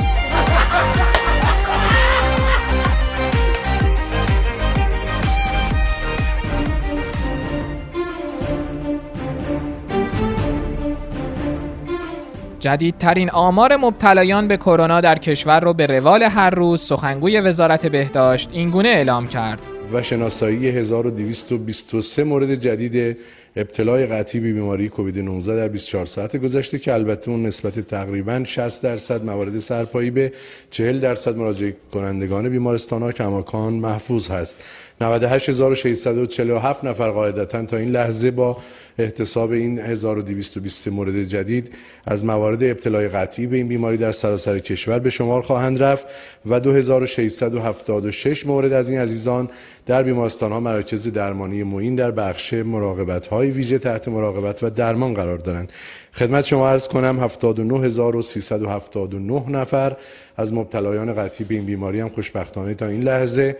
جدیدترین 12.61 13.29
آمار 13.29 13.75
مبتلایان 13.75 14.47
به 14.47 14.57
کرونا 14.57 15.01
در 15.01 15.17
کشور 15.17 15.59
را 15.59 15.73
به 15.73 15.85
روال 15.85 16.23
هر 16.23 16.49
روز 16.49 16.81
سخنگوی 16.81 17.39
وزارت 17.41 17.85
بهداشت 17.85 18.49
اینگونه 18.53 18.89
اعلام 18.89 19.27
کرد. 19.27 19.61
و 19.93 20.01
شناسایی 20.01 20.69
1223 20.69 22.23
مورد 22.23 22.55
جدید 22.55 23.17
ابتلای 23.55 24.05
قطعی 24.05 24.41
به 24.41 24.53
بیماری 24.53 24.89
کووید 24.89 25.19
19 25.19 25.55
در 25.55 25.67
24 25.67 26.05
ساعت 26.05 26.37
گذشته 26.37 26.79
که 26.79 26.93
البته 26.93 27.31
اون 27.31 27.45
نسبت 27.45 27.79
تقریبا 27.79 28.43
60 28.43 28.81
درصد 28.81 29.25
موارد 29.25 29.59
سرپایی 29.59 30.09
به 30.11 30.31
40 30.69 30.99
درصد 30.99 31.37
مراجعه 31.37 31.75
کنندگان 31.93 32.49
بیمارستان 32.49 33.01
ها 33.01 33.11
کماکان 33.11 33.73
محفوظ 33.73 34.29
هست. 34.29 34.57
98647 35.01 36.83
نفر 36.83 37.11
قاعدتا 37.11 37.65
تا 37.65 37.77
این 37.77 37.91
لحظه 37.91 38.31
با 38.31 38.57
احتساب 38.97 39.51
این 39.51 39.79
1220 39.79 40.87
مورد 40.87 41.23
جدید 41.23 41.71
از 42.05 42.25
موارد 42.25 42.63
ابتلای 42.63 43.07
قطعی 43.07 43.47
به 43.47 43.57
این 43.57 43.67
بیماری 43.67 43.97
در 43.97 44.11
سراسر 44.11 44.59
کشور 44.59 44.99
به 44.99 45.09
شمار 45.09 45.41
خواهند 45.41 45.83
رفت 45.83 46.05
و 46.45 46.59
2676 46.59 48.45
مورد 48.45 48.73
از 48.73 48.89
این 48.89 48.99
عزیزان 48.99 49.49
در 49.85 50.03
بیمارستان 50.03 50.51
ها 50.51 50.59
مراکز 50.59 51.07
درمانی 51.07 51.63
معین 51.63 51.95
در 51.95 52.11
بخش 52.11 52.53
مراقبت 52.53 53.27
های 53.41 53.51
ویژه 53.51 53.79
تحت 53.79 54.07
مراقبت 54.07 54.63
و 54.63 54.69
درمان 54.69 55.13
قرار 55.13 55.37
دارند. 55.37 55.71
خدمت 56.13 56.45
شما 56.45 56.69
عرض 56.69 56.87
کنم 56.87 57.19
79379 57.19 59.49
نفر 59.49 59.97
از 60.37 60.53
مبتلایان 60.53 61.13
قطعی 61.13 61.45
به 61.45 61.55
این 61.55 61.65
بیماری 61.65 61.99
هم 61.99 62.09
خوشبختانه 62.09 62.73
تا 62.73 62.87
این 62.87 63.03
لحظه 63.03 63.57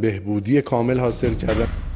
بهبودی 0.00 0.62
کامل 0.62 0.98
حاصل 0.98 1.34
کردن. 1.34 1.87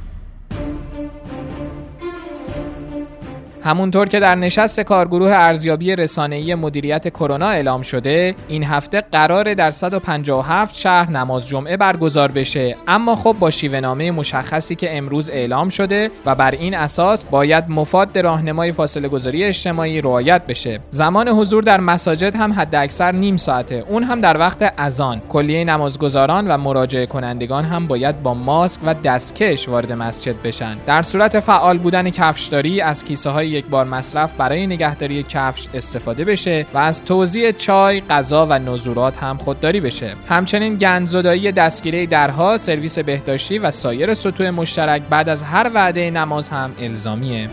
همونطور 3.64 4.08
که 4.08 4.20
در 4.20 4.34
نشست 4.34 4.80
کارگروه 4.80 5.30
ارزیابی 5.30 5.96
رسانه‌ای 5.96 6.54
مدیریت 6.54 7.08
کرونا 7.08 7.48
اعلام 7.48 7.82
شده 7.82 8.34
این 8.48 8.64
هفته 8.64 9.00
قرار 9.12 9.54
در 9.54 9.70
157 9.70 10.74
شهر 10.74 11.10
نماز 11.10 11.48
جمعه 11.48 11.76
برگزار 11.76 12.32
بشه. 12.32 12.76
اما 12.88 13.16
خب 13.16 13.36
با 13.38 13.50
شیوهنامه 13.50 14.10
مشخصی 14.10 14.74
که 14.74 14.96
امروز 14.96 15.30
اعلام 15.30 15.68
شده 15.68 16.10
و 16.26 16.34
بر 16.34 16.50
این 16.50 16.74
اساس 16.74 17.24
باید 17.24 17.64
مفاد 17.68 18.18
راهنمای 18.18 18.72
فاصله 18.72 19.08
گذاری 19.08 19.44
اجتماعی 19.44 20.00
رعایت 20.00 20.46
بشه. 20.46 20.80
زمان 20.90 21.28
حضور 21.28 21.62
در 21.62 21.80
مساجد 21.80 22.36
هم 22.36 22.52
حداکثر 22.52 23.12
نیم 23.12 23.36
ساعته. 23.36 23.84
اون 23.88 24.02
هم 24.02 24.20
در 24.20 24.38
وقت 24.38 24.74
اذان. 24.78 25.22
کلیه 25.28 25.64
نمازگزاران 25.64 26.48
و 26.48 26.58
مراجعه 26.58 27.06
کنندگان 27.06 27.64
هم 27.64 27.86
باید 27.86 28.22
با 28.22 28.34
ماسک 28.34 28.80
و 28.84 28.94
دستکش 28.94 29.68
وارد 29.68 29.92
مسجد 29.92 30.42
بشن. 30.44 30.76
در 30.86 31.02
صورت 31.02 31.40
فعال 31.40 31.78
بودن 31.78 32.10
کفشداری 32.10 32.80
از 32.80 33.04
کیسه 33.04 33.30
های 33.30 33.51
یک 33.52 33.66
بار 33.66 33.84
مصرف 33.84 34.34
برای 34.34 34.66
نگهداری 34.66 35.22
کفش 35.22 35.66
استفاده 35.74 36.24
بشه 36.24 36.66
و 36.74 36.78
از 36.78 37.04
توزیع 37.04 37.50
چای، 37.50 38.00
غذا 38.00 38.46
و 38.50 38.58
نزورات 38.58 39.18
هم 39.18 39.36
خودداری 39.36 39.80
بشه. 39.80 40.14
همچنین 40.28 40.76
گندزدایی 40.76 41.52
دستگیره 41.52 42.06
درها، 42.06 42.56
سرویس 42.56 42.98
بهداشتی 42.98 43.58
و 43.58 43.70
سایر 43.70 44.14
سطوح 44.14 44.50
مشترک 44.50 45.02
بعد 45.10 45.28
از 45.28 45.42
هر 45.42 45.70
وعده 45.74 46.10
نماز 46.10 46.48
هم 46.48 46.70
الزامیه. 46.80 47.48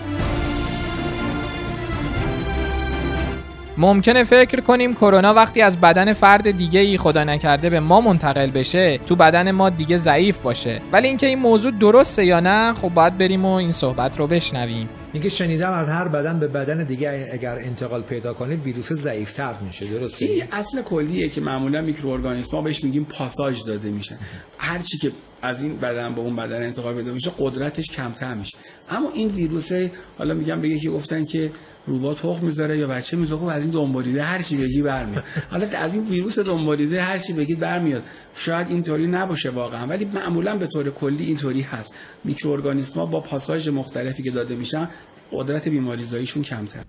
ممکنه 3.81 4.23
فکر 4.23 4.59
کنیم 4.59 4.93
کرونا 4.93 5.33
وقتی 5.33 5.61
از 5.61 5.81
بدن 5.81 6.13
فرد 6.13 6.51
دیگه 6.51 6.79
ای 6.79 6.97
خدا 6.97 7.23
نکرده 7.23 7.69
به 7.69 7.79
ما 7.79 8.01
منتقل 8.01 8.51
بشه 8.51 8.97
تو 8.97 9.15
بدن 9.15 9.51
ما 9.51 9.69
دیگه 9.69 9.97
ضعیف 9.97 10.37
باشه. 10.37 10.81
ولی 10.91 11.07
اینکه 11.07 11.27
این 11.27 11.39
موضوع 11.39 11.71
درسته 11.71 12.25
یا 12.25 12.39
نه 12.39 12.73
خب 12.73 12.89
باید 12.89 13.17
بریم 13.17 13.45
و 13.45 13.53
این 13.53 13.71
صحبت 13.71 14.19
رو 14.19 14.27
بشنویم. 14.27 14.89
اینکه 15.13 15.29
شنیدم 15.29 15.71
از 15.71 15.89
هر 15.89 16.07
بدن 16.07 16.39
به 16.39 16.47
بدن 16.47 16.83
دیگه 16.83 17.29
اگر 17.31 17.55
انتقال 17.55 18.01
پیدا 18.01 18.33
کنه 18.33 18.55
ویروس 18.55 18.93
ضعیفتر 18.93 19.55
میشه. 19.65 19.85
درسته؟ 19.85 20.25
این 20.25 20.43
اصل 20.51 20.81
کلیه 20.81 21.29
که 21.29 21.41
معمولا 21.41 21.81
میکروارگانیسم 21.81 22.51
ها 22.51 22.61
بهش 22.61 22.83
میگیم 22.83 23.03
پاساژ 23.03 23.63
داده 23.63 23.91
میشن 23.91 24.17
هر 24.57 24.79
چی 24.79 24.97
که 24.97 25.11
از 25.41 25.61
این 25.61 25.77
بدن 25.77 26.15
به 26.15 26.21
اون 26.21 26.35
بدن 26.35 26.63
انتقال 26.63 26.95
پیدا 26.95 27.11
میشه 27.11 27.31
قدرتش 27.39 27.85
کمتر 27.91 28.33
میشه. 28.33 28.57
اما 28.89 29.09
این 29.13 29.29
ویروس 29.29 29.71
حالا 30.17 30.33
میگم 30.33 30.61
به 30.61 30.79
که 30.79 30.89
گفتن 30.89 31.25
که 31.25 31.51
روبات 31.89 32.21
تخم 32.21 32.45
می‌ذاره 32.45 32.77
یا 32.77 32.87
بچه 32.87 33.17
می‌ذاره 33.17 33.41
خب 33.41 33.47
از 33.47 33.61
این 33.61 33.71
دنبالیده 33.71 34.23
هر 34.23 34.41
چی 34.41 34.57
بگی 34.57 34.81
برمیاد. 34.81 35.23
حالا 35.51 35.67
از 35.77 35.93
این 35.93 36.03
ویروس 36.03 36.39
دنبالیده 36.39 37.01
هر 37.01 37.17
چی 37.17 37.33
بگید 37.33 37.59
برمیاد. 37.59 38.03
شاید 38.35 38.67
اینطوری 38.69 39.07
نباشه 39.07 39.49
واقعا 39.49 39.87
ولی 39.87 40.05
معمولا 40.05 40.55
به 40.55 40.67
طور 40.67 40.89
کلی 40.89 41.25
اینطوری 41.25 41.61
هست. 41.61 41.93
میکروارگانیسم 42.23 42.93
ها 42.93 43.05
با 43.05 43.21
پاساژ 43.21 43.67
مختلفی 43.67 44.23
که 44.23 44.31
داده 44.31 44.55
میشن 44.55 44.89
قدرت 45.31 45.67
بیماریزاییشون 45.67 46.43
کمتر 46.43 46.83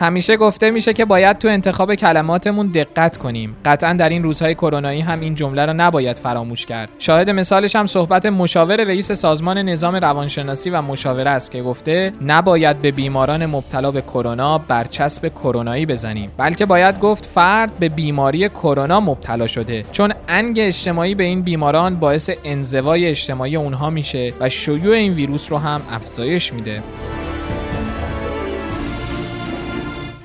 همیشه 0.00 0.36
گفته 0.36 0.70
میشه 0.70 0.92
که 0.92 1.04
باید 1.04 1.38
تو 1.38 1.48
انتخاب 1.48 1.94
کلماتمون 1.94 2.66
دقت 2.66 3.16
کنیم. 3.18 3.56
قطعا 3.64 3.92
در 3.92 4.08
این 4.08 4.22
روزهای 4.22 4.54
کرونایی 4.54 5.00
هم 5.00 5.20
این 5.20 5.34
جمله 5.34 5.66
رو 5.66 5.72
نباید 5.72 6.18
فراموش 6.18 6.66
کرد. 6.66 6.90
شاهد 6.98 7.30
مثالش 7.30 7.76
هم 7.76 7.86
صحبت 7.86 8.26
مشاور 8.26 8.84
رئیس 8.84 9.12
سازمان 9.12 9.58
نظام 9.58 9.96
روانشناسی 9.96 10.70
و 10.70 10.82
مشاوره 10.82 11.30
است 11.30 11.50
که 11.50 11.62
گفته 11.62 12.12
نباید 12.22 12.82
به 12.82 12.90
بیماران 12.90 13.46
مبتلا 13.46 13.90
به 13.90 14.00
کرونا 14.00 14.58
برچسب 14.58 15.28
کرونایی 15.28 15.86
بزنیم. 15.86 16.30
بلکه 16.36 16.66
باید 16.66 17.00
گفت 17.00 17.26
فرد 17.26 17.78
به 17.78 17.88
بیماری 17.88 18.48
کرونا 18.48 19.00
مبتلا 19.00 19.46
شده. 19.46 19.84
چون 19.92 20.12
انگ 20.28 20.58
اجتماعی 20.62 21.14
به 21.14 21.24
این 21.24 21.42
بیماران 21.42 21.96
باعث 21.96 22.30
انزوای 22.44 23.06
اجتماعی 23.06 23.56
اونها 23.56 23.90
میشه 23.90 24.32
و 24.40 24.48
شیوع 24.48 24.94
این 24.94 25.12
ویروس 25.12 25.52
رو 25.52 25.58
هم 25.58 25.82
افزایش 25.90 26.52
میده. 26.52 26.82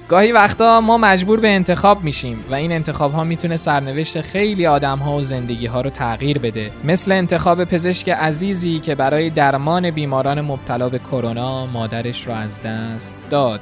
گاهی 0.10 0.32
وقتا 0.32 0.82
ما 0.82 0.98
مجبور 0.98 1.40
به 1.40 1.48
انتخاب 1.48 2.04
میشیم 2.04 2.38
و 2.52 2.54
این 2.54 2.72
انتخاب 2.72 3.14
ها 3.14 3.24
می‌تونه 3.24 3.58
سرنوشت 3.58 4.22
خیلی 4.22 4.66
آدم 4.68 4.98
ها 4.98 5.18
و 5.18 5.22
زندگی 5.22 5.66
ها 5.66 5.82
رو 5.82 5.90
تغییر 5.90 6.40
بده. 6.40 6.72
مثل 6.84 7.12
انتخاب 7.12 7.64
پزشک 7.64 8.10
عزیزی 8.10 8.80
که 8.80 8.96
برای 8.96 9.30
درمان 9.30 9.92
بیماران 9.92 10.42
مبتلا 10.42 10.90
به 10.90 11.00
کرونا 11.00 11.66
مادرش 11.66 12.28
رو 12.28 12.34
از 12.34 12.60
دست 12.62 13.18
داد. 13.30 13.60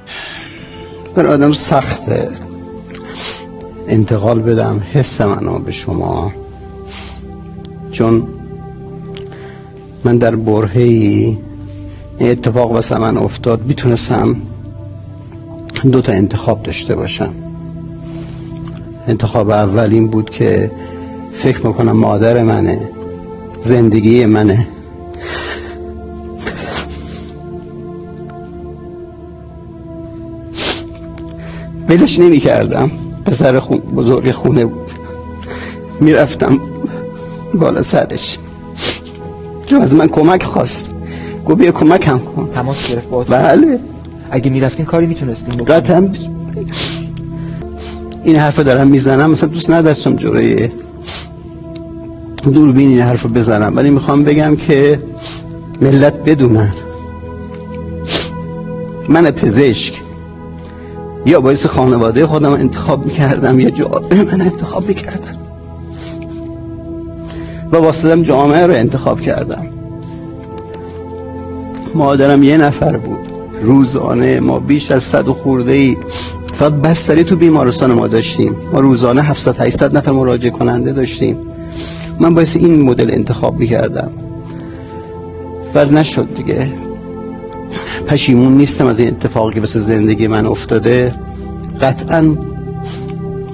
بر 1.16 1.28
آدم 1.28 1.52
سخته. 1.52 2.30
انتقال 3.88 4.40
بدم 4.40 4.84
حس 4.94 5.22
منو 5.22 5.60
به 5.60 5.72
شما. 5.72 6.34
چون 7.92 8.28
من 10.04 10.18
در 10.18 10.36
برهی 10.36 11.38
اتفاق 12.20 12.72
واسه 12.72 12.98
من 12.98 13.18
افتاد. 13.18 13.62
می‌تونستم 13.62 14.36
دو 15.92 16.02
تا 16.02 16.12
انتخاب 16.12 16.63
داشته 16.63 16.96
باشم. 16.96 17.30
انتخاب 19.08 19.50
اول 19.50 19.94
این 19.94 20.08
بود 20.08 20.30
که 20.30 20.72
فکر 21.34 21.68
می‌کنم 21.68 21.92
مادر 21.92 22.44
منه 22.44 22.80
زندگی 23.62 24.25
منه. 24.25 24.68
بلش 31.88 32.20
نمی 32.20 32.40
کردم 32.40 32.92
پسر 33.25 33.60
خون 33.60 33.78
بزرگ 33.78 34.32
خونه 34.32 34.66
بود. 34.66 34.92
می‌رفتم 36.00 36.60
بالا 37.54 37.82
سرش. 37.82 38.38
جو 39.66 39.82
از 39.82 39.96
من 39.96 40.08
کمک 40.08 40.44
خواست. 40.44 40.92
گو 41.46 41.56
بیا 41.56 41.72
کمک 41.72 42.08
هم 42.08 42.20
کن. 42.20 42.50
تماس 42.54 42.92
گرفت 42.92 43.08
بله. 43.30 43.80
اگه 44.34 44.50
می‌رفتین 44.50 44.86
کاری 44.86 45.06
می‌تونستیم 45.06 45.56
بکنیم 45.56 45.66
قطعا 45.66 46.10
این 48.24 48.36
حرف 48.36 48.60
دارم 48.60 48.88
می‌زنم 48.88 49.32
مثلا 49.32 49.50
دوست 49.50 49.70
نداشتم 49.70 50.16
جوری 50.16 50.72
دوربین 52.54 52.90
این 52.90 53.00
حرف 53.00 53.25
بزنم. 53.25 53.74
ولی 53.75 53.90
می‌خوام 53.90 54.24
بگم 54.24 54.56
که 54.56 55.00
ملت 55.82 56.13
بدونن. 56.13 56.74
من 59.10 59.32
پزشک. 59.32 60.02
یا 61.25 61.42
باعث 61.42 61.66
خانواده 61.66 62.28
خودم 62.28 62.52
انتخاب 62.54 63.06
می‌کردم 63.06 63.60
یا 63.60 63.70
جامعه 63.70 64.24
من 64.24 64.42
انتخاب 64.42 64.88
می‌کردم. 64.88 65.38
و 67.72 67.78
واسدم 67.78 68.24
جامعه 68.24 68.68
رو 68.68 68.74
انتخاب 68.74 69.22
کردم. 69.22 69.66
مادرم 71.96 72.44
یه 72.44 72.58
نفر 72.58 72.98
بود. 72.98 73.33
روزانه 73.63 74.39
ما 74.39 74.60
بیش 74.60 74.91
از 74.91 75.03
صد 75.03 75.27
و 75.27 75.34
خورده 75.34 75.72
ای 75.72 75.98
فقط 76.53 76.74
بستری 76.74 77.24
تو 77.24 77.36
بیمارستان 77.36 77.91
ما 77.91 78.08
داشتیم. 78.08 78.55
ما 78.74 78.79
روزانه 78.79 79.22
700 79.22 79.60
800 79.60 79.98
نفر 79.98 80.12
مراجعه 80.12 80.51
کننده 80.51 80.93
داشتیم. 80.93 81.38
من 82.20 82.36
باعث 82.36 82.55
این 82.55 82.82
مدل 82.82 83.12
انتخاب 83.12 83.60
می‌کردم. 83.60 84.12
و 85.75 85.86
نشد 85.86 86.36
دیگه. 86.36 86.72
پشیمون 88.08 88.58
نیستم 88.58 88.88
از 88.88 89.00
این 89.00 89.08
اتفاقی 89.08 89.53
که 89.53 89.60
واسه 89.60 89.79
زندگی 89.79 90.27
من 90.27 90.46
افتاده. 90.46 91.15
قطعا 91.82 92.38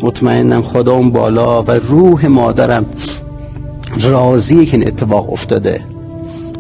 مطمئنم 0.02 0.62
خدا 0.62 0.94
اون 0.94 1.10
بالا 1.10 1.64
و 1.64 1.72
روح 1.72 2.28
مادرم 2.28 2.86
راضیه 4.02 4.66
که 4.66 4.78
این 4.78 4.88
اتفاق 4.88 5.34
افتاده. 5.34 5.82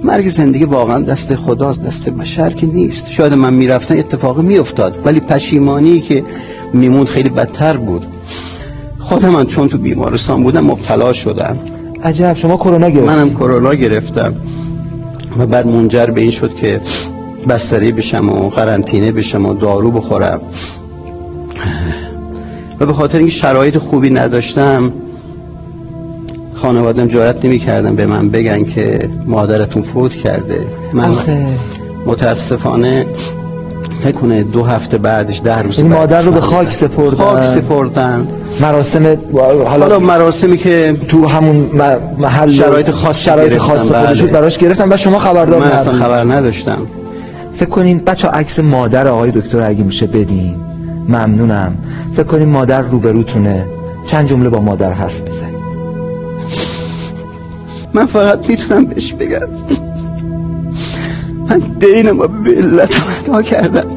مرگ 0.03 0.27
زندگی 0.27 0.63
واقعا 0.63 0.99
دست 0.99 1.35
خداست 1.35 1.81
دست 1.81 2.09
بشر 2.09 2.49
که 2.49 2.67
نیست. 2.67 3.09
شاید 3.09 3.33
من 3.33 3.53
می‌رفتم 3.53 3.97
اتفاق 3.97 4.39
میافتاد 4.39 4.99
ولی 5.05 5.19
پشیمانی 5.19 6.01
که 6.01 6.23
میموند 6.73 7.07
خیلی 7.07 7.29
بدتر 7.29 7.77
بود. 7.77 8.05
خودم 8.99 9.29
من 9.29 9.45
چون 9.45 9.67
تو 9.67 9.77
بیمارستان 9.77 10.43
بودم 10.43 10.65
مبتلا 10.65 11.13
شدم. 11.13 11.57
عجب 12.03 12.33
شما 12.33 12.57
کرونا 12.57 12.89
گرفتید. 12.89 13.09
منم 13.09 13.29
کرونا 13.29 13.73
گرفتم. 13.73 14.35
و 15.39 15.45
بعد 15.45 15.67
منجر 15.67 16.05
به 16.05 16.21
این 16.21 16.31
شد 16.31 16.55
که 16.55 16.81
بستری 17.49 17.91
بشم 17.91 18.29
و 18.29 18.49
قرنطینه 18.49 19.11
بشم 19.11 19.45
و 19.45 19.53
دارو 19.53 19.91
بخورم. 19.91 20.41
و 22.79 22.85
به 22.85 22.93
خاطر 22.93 23.17
اینکه 23.17 23.33
شرایط 23.33 23.77
خوبی 23.77 24.09
نداشتم 24.09 24.93
خانوادم 26.61 27.07
جارت 27.07 27.45
نمی 27.45 27.59
کردم 27.59 27.95
به 27.95 28.05
من 28.05 28.29
بگن 28.29 28.63
که 28.63 29.09
مادرتون 29.25 29.81
فوت 29.81 30.11
کرده. 30.11 30.67
من 30.93 31.11
آخه. 31.11 31.45
متاسفانه 32.05 33.05
فکر 34.01 34.11
کنه 34.11 34.43
دو 34.43 34.63
هفته 34.63 34.97
بعدش 34.97 35.41
ده 35.43 35.61
روز 35.61 35.79
این 35.79 35.87
مادر 35.87 36.21
رو 36.21 36.31
به 36.31 36.41
خاک 36.41 36.71
سپردن. 36.71 37.17
خاک 37.17 37.43
سپردن. 37.43 38.27
مراسم 38.61 39.17
حالا 39.33 39.65
حالا 39.65 39.99
مراسمی 39.99 40.57
که 40.57 40.95
تو 41.07 41.27
همون 41.27 41.69
محل 42.17 42.53
شرایط 42.53 42.89
خاصی 42.89 43.23
شرایط 43.23 43.57
خاص 43.57 43.91
بله. 43.91 44.05
خودش 44.05 44.21
بود 44.21 44.31
براش 44.31 44.57
گرفتن. 44.57 44.93
و 44.93 44.97
شما 44.97 45.19
خبردار 45.19 45.59
من 45.59 45.71
اصلا. 45.71 45.93
خبر 45.93 46.23
نداشتم. 46.23 46.77
فکر 47.53 47.69
کنین 47.69 47.99
بچه 47.99 48.27
عکس 48.27 48.59
مادر 48.59 49.07
آقای 49.07 49.31
دکتر 49.31 49.61
اگه 49.61 49.83
میشه 49.83 50.07
بدین. 50.07 50.55
ممنونم. 51.07 51.73
فکر 52.13 52.23
کنین 52.23 52.49
مادر 52.49 52.81
روبروتونه. 52.81 53.65
چند 54.07 54.29
جمله 54.29 54.49
با 54.49 54.59
مادر 54.59 54.91
حرف 54.91 55.21
بزنید 55.21 55.48
من 57.93 58.05
فقط 58.05 58.49
می‌تونم 58.49 58.85
بهش 58.85 59.13
بگم. 59.13 59.47
من 61.49 61.59
دینم 61.59 62.17
به 62.17 62.27
ملتم 62.27 63.03
ادا 63.23 63.41
کردم. 63.41 63.87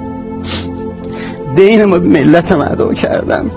دینم 1.57 1.91
به 1.91 1.99
ملتم 1.99 2.61
ادا 2.61 2.95
کردم. 2.95 3.51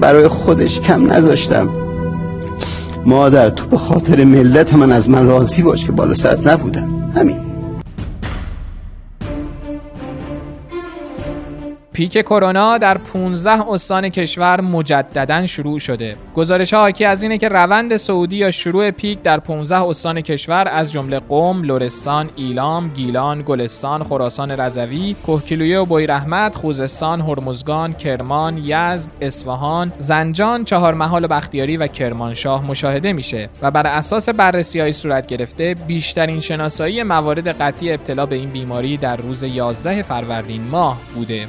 برای 0.00 0.28
خودش 0.28 0.80
کم 0.80 1.12
نذاشتم. 1.12 1.68
مادر 3.06 3.50
تو 3.50 3.66
به 3.66 3.78
خاطر 3.78 4.24
ملت 4.24 4.74
من 4.74 4.92
از 4.92 5.10
من 5.10 5.26
راضی 5.26 5.62
باش 5.62 5.84
که 5.84 5.92
بالا 5.92 6.14
سرت 6.14 6.46
نبودم. 6.46 7.12
همین. 7.16 7.47
پیک 11.98 12.12
کرونا 12.12 12.78
در 12.78 12.98
15 12.98 13.70
استان 13.70 14.08
کشور 14.08 14.60
مجددا 14.60 15.46
شروع 15.46 15.78
شده. 15.78 16.16
گزارش 16.34 16.74
ها 16.74 16.80
حاکی 16.80 17.04
از 17.04 17.22
اینه 17.22 17.38
که 17.38 17.48
روند 17.48 17.96
سعودی 17.96 18.36
یا 18.36 18.50
شروع 18.50 18.90
پیک 18.90 19.22
در 19.22 19.40
15 19.40 19.82
استان 19.82 20.20
کشور 20.20 20.68
از 20.68 20.92
جمله 20.92 21.20
قم، 21.20 21.62
لرستان، 21.62 22.30
ایلام، 22.36 22.88
گیلان، 22.88 23.42
گلستان، 23.42 24.04
خراسان 24.04 24.50
رضوی، 24.50 25.16
کهکیلویه 25.26 25.78
و 25.78 25.84
بویرحمت، 25.84 26.54
خوزستان، 26.54 27.20
هرمزگان، 27.20 27.92
کرمان، 27.92 28.58
یزد، 28.58 29.10
اصفهان، 29.20 29.92
زنجان، 29.98 30.64
چهارمحال 30.64 31.24
و 31.24 31.28
بختیاری 31.28 31.76
و 31.76 31.86
کرمانشاه 31.86 32.66
مشاهده 32.66 33.12
میشه 33.12 33.48
و 33.62 33.70
بر 33.70 33.86
اساس 33.86 34.28
بررسی 34.28 34.80
های 34.80 34.92
صورت 34.92 35.26
گرفته 35.26 35.76
بیشترین 35.86 36.40
شناسایی 36.40 37.02
موارد 37.02 37.48
قطعی 37.62 37.92
ابتلا 37.92 38.26
به 38.26 38.36
این 38.36 38.50
بیماری 38.50 38.96
در 38.96 39.16
روز 39.16 39.42
11 39.42 40.02
فروردین 40.02 40.62
ماه 40.62 40.98
بوده. 41.14 41.46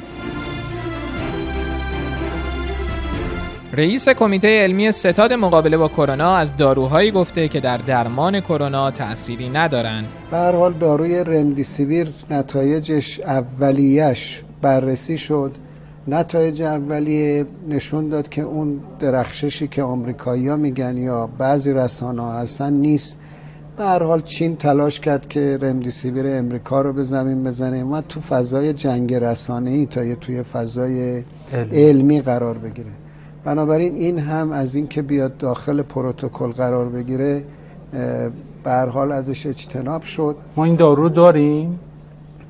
رئیس 3.80 4.10
کمیته 4.10 4.48
علمی 4.48 4.92
ستاد 4.92 5.34
مقابله 5.34 5.78
با 5.78 5.88
کرونا 5.88 6.36
از 6.36 6.58
داروهایی 6.58 7.12
گفته 7.12 7.48
که 7.48 7.60
در 7.60 7.78
درمان 7.78 8.40
کرونا 8.40 8.92
تأثیری 8.92 9.50
ندارند. 9.50 10.06
به 10.32 10.38
هر 10.38 10.52
حال 10.52 10.74
داروی 10.74 11.24
رمدیسیویر 11.24 12.10
نتایجش 12.30 13.20
اولیش 13.20 14.42
بررسی 14.62 15.18
شد. 15.18 15.52
نتایج 16.08 16.62
اولیه 16.62 17.46
نشون 17.70 18.10
داد 18.10 18.30
که 18.30 18.42
اون 18.42 18.80
درخششی 19.00 19.68
که 19.68 19.84
آمریکایی 19.84 20.48
ها 20.48 20.56
میگن 20.56 20.98
یا 20.98 21.30
بعضی 21.38 21.74
رسانه 21.74 22.22
ها 22.22 22.40
هستن 22.40 22.74
نیست. 22.74 23.20
به 23.78 23.84
هر 23.84 24.04
حال 24.04 24.22
چین 24.22 24.56
تلاش 24.56 25.00
کرد 25.00 25.28
که 25.28 25.60
رمدیسیویر 25.62 26.26
امریکا 26.28 26.82
رو 26.82 26.94
به 26.94 27.04
زمین 27.04 27.44
بزنه. 27.44 27.84
ما 27.84 28.02
تو 28.02 28.22
فضای 28.22 28.74
جنگ 28.74 29.14
رسانه 29.14 29.72
ای 29.72 29.86
تا 29.86 30.04
یه 30.04 30.16
توی 30.16 30.44
فضای 30.44 31.24
علمی 31.72 32.22
قرار 32.22 32.58
بگیره. 32.58 33.09
بنابراین 33.50 33.96
این 33.96 34.20
هم 34.20 34.52
از 34.52 34.76
اینکه 34.76 35.02
بیاد 35.02 35.38
داخل 35.38 35.82
پروتکل 35.82 36.52
قرار 36.52 36.90
بگیره 36.90 37.44
به 38.64 38.70
هر 38.72 38.86
حال 38.86 39.12
ازش 39.12 39.46
اجتناب 39.46 40.04
شد. 40.04 40.36
ما 40.56 40.66
این 40.66 40.76
دارو 40.76 41.04
رو 41.04 41.10
داریم؟ 41.10 41.80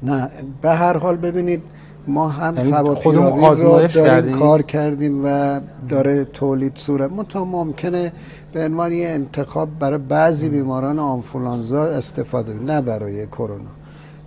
نه 0.04 0.30
به 0.62 0.70
هر 0.70 0.98
حال 0.98 1.16
ببینید 1.16 1.62
ما 2.08 2.30
هم 2.30 2.58
یعنی 2.58 2.96
خودمون 2.96 3.44
آزمایش 3.44 3.98
کردیم؟ 3.98 4.40
کار 4.40 4.62
کردیم؟ 4.62 5.26
و 5.26 5.60
داره 5.90 6.26
تولید 6.26 6.76
صورت. 6.76 7.12
منتها 7.12 7.46
ممکنه 7.46 8.12
به 8.54 8.66
عنوان 8.66 8.92
یه 8.92 9.08
انتخاب 9.08 9.70
برای 9.80 9.98
بعضی 9.98 10.50
بیماران 10.50 11.00
آنفولانزا 11.00 11.84
استفاده 11.86 12.54
نه 12.54 12.82
برای 12.82 13.28
کرونا. 13.28 13.72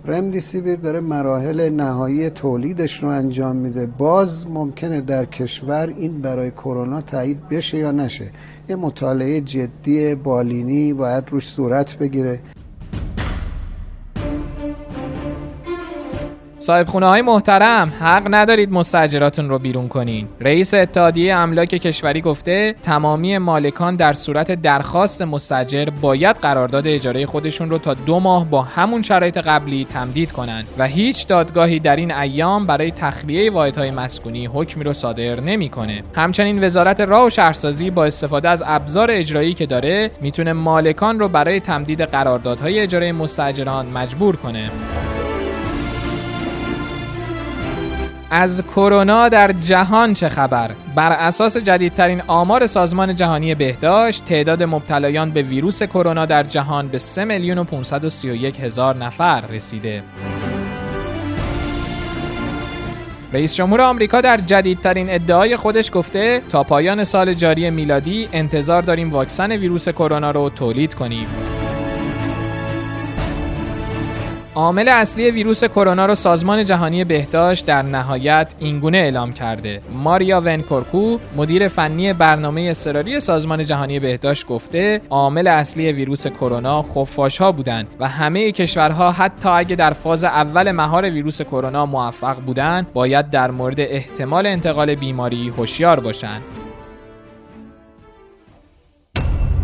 رمدیسیویر 0.05 0.75
داره 0.75 0.99
مراحل 0.99 1.69
نهایی 1.69 2.29
تولیدش 2.29 3.03
رو 3.03 3.09
انجام 3.09 3.55
میده. 3.55 3.85
باز 3.85 4.47
ممکنه 4.47 5.01
در 5.01 5.25
کشور 5.25 5.93
این 5.97 6.21
برای 6.21 6.51
کرونا 6.51 7.01
تایید 7.01 7.49
بشه 7.49 7.77
یا 7.77 7.91
نشه. 7.91 8.31
یه 8.69 8.75
مطالعه 8.75 9.41
جدی 9.41 10.15
بالینی 10.15 10.93
باید 10.93 11.23
روش 11.29 11.47
صورت 11.47 11.97
بگیره. 11.97 12.39
صاحب 16.63 16.87
خونه 16.87 17.07
های 17.07 17.21
محترم 17.21 17.93
حق 17.99 18.27
ندارید 18.29 18.71
مستاجراتون 18.71 19.49
رو 19.49 19.59
بیرون 19.59 19.87
کنین. 19.87 20.27
رئیس 20.39 20.73
اتحادیه 20.73 21.35
املاک 21.35 21.69
کشوری 21.69 22.21
گفته 22.21 22.75
تمامی 22.83 23.37
مالکان 23.37 23.95
در 23.95 24.13
صورت 24.13 24.51
درخواست 24.51 25.21
مستاجر 25.21 25.89
باید 26.01 26.35
قرارداد 26.35 26.87
اجاره 26.87 27.25
خودشون 27.25 27.69
رو 27.69 27.77
تا 27.77 27.93
دو 27.93 28.19
ماه 28.19 28.45
با 28.45 28.61
همون 28.61 29.01
شرایط 29.01 29.37
قبلی 29.37 29.85
تمدید 29.85 30.31
کنند 30.31 30.67
و 30.77 30.87
هیچ 30.87 31.27
دادگاهی 31.27 31.79
در 31.79 31.95
این 31.95 32.11
ایام 32.13 32.65
برای 32.65 32.91
تخلیه 32.91 33.51
واحدهای 33.51 33.91
مسکونی 33.91 34.45
حکمی 34.45 34.83
رو 34.83 34.93
صادر 34.93 35.39
نمی‌کنه. 35.39 36.03
همچنین 36.15 36.63
وزارت 36.63 37.01
راه 37.01 37.27
و 37.27 37.29
شهرسازی 37.29 37.89
با 37.89 38.05
استفاده 38.05 38.49
از 38.49 38.63
ابزار 38.65 39.11
اجرایی 39.11 39.53
که 39.53 39.65
داره 39.65 40.11
می‌تونه 40.21 40.53
مالکان 40.53 41.19
رو 41.19 41.27
برای 41.27 41.59
تمدید 41.59 42.01
قراردادهای 42.01 42.79
اجاره 42.79 43.11
مستاجران 43.11 43.85
مجبور 43.85 44.35
کنه. 44.35 44.69
از 48.35 48.61
کرونا 48.61 49.29
در 49.29 49.51
جهان 49.51 50.13
چه 50.13 50.29
خبر؟ 50.29 50.71
بر 50.95 51.11
اساس 51.11 51.57
جدیدترین 51.57 52.21
آمار 52.27 52.67
سازمان 52.67 53.15
جهانی 53.15 53.55
بهداشت 53.55 54.25
تعداد 54.25 54.63
مبتلایان 54.63 55.31
به 55.31 55.41
ویروس 55.41 55.83
کرونا 55.83 56.25
در 56.25 56.43
جهان 56.43 56.87
به 56.87 56.97
3 56.97 57.25
میلیون 57.25 57.57
و 57.57 57.63
531 57.63 58.59
هزار 58.59 58.95
نفر 58.95 59.41
رسیده. 59.41 60.03
رئیس 63.33 63.55
جمهور 63.55 63.81
آمریکا 63.81 64.21
در 64.21 64.37
جدیدترین 64.37 65.09
ادعای 65.09 65.57
خودش 65.57 65.91
گفته 65.93 66.41
تا 66.49 66.63
پایان 66.63 67.03
سال 67.03 67.33
جاری 67.33 67.69
میلادی 67.69 68.29
انتظار 68.33 68.81
داریم 68.81 69.11
واکسن 69.11 69.51
ویروس 69.51 69.89
کرونا 69.89 70.31
رو 70.31 70.49
تولید 70.49 70.93
کنیم. 70.93 71.27
عامل 74.55 74.87
اصلی 74.87 75.31
ویروس 75.31 75.63
کرونا 75.63 76.05
رو 76.05 76.15
سازمان 76.15 76.65
جهانی 76.65 77.03
بهداشت 77.03 77.65
در 77.65 77.81
نهایت 77.81 78.53
اینگونه 78.59 78.97
اعلام 78.97 79.33
کرده. 79.33 79.81
ماریا 79.93 80.41
ونکورکو 80.41 81.17
مدیر 81.35 81.67
فنی 81.67 82.13
برنامه 82.13 82.61
اضطراری 82.61 83.19
سازمان 83.19 83.63
جهانی 83.63 83.99
بهداشت 83.99 84.47
گفته 84.47 85.01
عامل 85.09 85.47
اصلی 85.47 85.91
ویروس 85.91 86.27
کرونا 86.27 86.81
خفاشها 86.81 87.51
بودند 87.51 87.87
و 87.99 88.07
همه 88.07 88.51
کشورها 88.51 89.11
حتی 89.11 89.49
اگه 89.49 89.75
در 89.75 89.93
فاز 89.93 90.23
اول 90.23 90.71
مهار 90.71 91.09
ویروس 91.09 91.41
کرونا 91.41 91.85
موفق 91.85 92.35
بودند 92.35 92.93
باید 92.93 93.29
در 93.29 93.51
مورد 93.51 93.79
احتمال 93.79 94.45
انتقال 94.45 94.95
بیماری 94.95 95.49
هوشیار 95.49 95.99
باشند. 95.99 96.41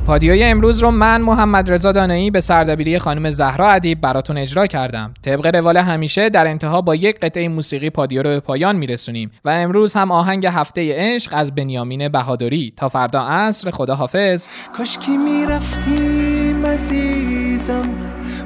پادیوی 0.10 0.44
امروز 0.44 0.80
رو 0.80 0.92
من 0.92 1.22
محمد 1.22 1.72
رضا 1.72 1.92
دانایی 1.92 2.32
به 2.32 2.40
سردبیری 2.40 3.00
خانم 3.00 3.30
زهرا 3.30 3.70
ادیب 3.72 4.02
براتون 4.02 4.38
اجرا 4.38 4.68
کردم. 4.68 5.14
طبق 5.22 5.56
روال 5.56 5.78
همیشه 5.78 6.30
در 6.30 6.48
انتها 6.48 6.82
با 6.82 6.96
یک 6.96 7.20
قطعه 7.20 7.48
موسیقی 7.48 7.90
پادیو 7.90 8.24
رو 8.24 8.30
به 8.30 8.40
پایان 8.40 8.76
میرسونیم 8.76 9.32
و 9.46 9.50
امروز 9.50 9.94
هم 9.94 10.12
آهنگ 10.12 10.46
هفته 10.46 10.94
عشق 10.96 11.32
از 11.36 11.56
بنیامین 11.56 12.10
بهادری. 12.10 12.74
تا 12.78 12.90
فردا 12.90 13.22
عصر 13.22 13.72
خدا 13.72 13.96
حافظ 13.96 14.48
کاش 14.78 14.98
کی 14.98 15.18
می‌رفتی 15.18 16.56
عزیزم 16.66 17.90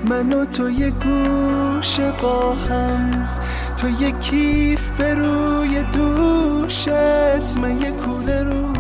من 0.10 0.34
و 0.34 0.45
تو 0.45 0.69
یه 0.69 0.89
گوش 0.89 1.99
با 1.99 2.54
هم. 2.54 3.30
تو 3.78 3.88
یه 4.04 4.12
کیف 4.12 4.91
به 4.91 5.13
روی 5.13 5.84
دوشت 5.84 6.89
من 7.58 7.82
یه 7.82 7.91
کوله 7.91 8.43
روی 8.43 8.73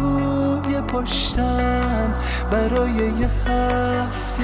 پشتم 0.93 2.13
برای 2.51 2.93
یه 2.93 3.29
هفته 3.47 4.43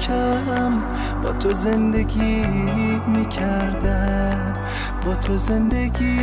کم 0.00 0.78
با 1.22 1.32
تو 1.32 1.52
زندگی 1.52 2.46
می‌کردم. 3.06 4.52
با 5.06 5.14
تو 5.14 5.38
زندگی 5.38 6.20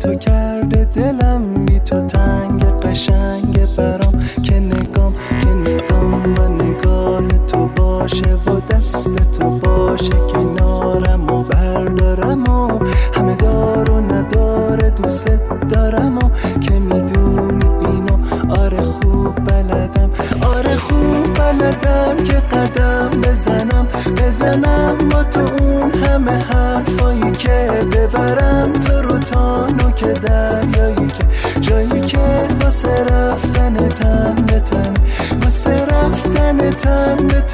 تو 0.00 0.14
کرده 0.14 0.84
دلم 0.84 1.64
بی 1.66 1.78
تو 1.80 2.00
تنگ 2.00 2.64
قشنگ 2.64 3.76
برام. 3.76 4.14
که 4.42 4.60
نگام 4.60 5.14
که 5.40 5.46
نگام 5.46 6.34
و 6.38 6.48
نگاه 6.48 7.28
تو 7.46 7.66
باشه 7.76 8.34
و 8.46 8.60
دست 8.70 9.38
تو 9.38 9.50
باشه. 9.50 10.12
کنارم 10.32 11.30
و 11.32 11.42
بردارم 11.42 12.44
و 12.44 12.78
همه 13.14 13.34
دار 13.34 13.90
و 13.90 14.00
نداره 14.00 14.90
دوست 14.90 15.30
دارم 15.70 16.18
و 16.18 16.30
که 16.60 16.72
می‌دونی 16.72 17.64
اینو. 17.80 18.16
آره 18.60 18.82
خوب 18.82 19.34
بلدم 19.34 20.10
آره 20.56 20.76
خوب 20.76 21.34
بلدم 21.34 22.16
که 22.24 22.32
قدم 22.32 23.10
بزنم. 23.22 23.86
بزنم 24.16 24.98
با 25.10 25.24
تو 25.24 25.40
اون 25.40 25.90
همه 25.90 26.32
حرفایی 26.32 27.30
که 27.30 27.68
ببرم. 27.92 28.72
تو 28.72 29.02
رو 29.02 29.18
تا 29.18 29.66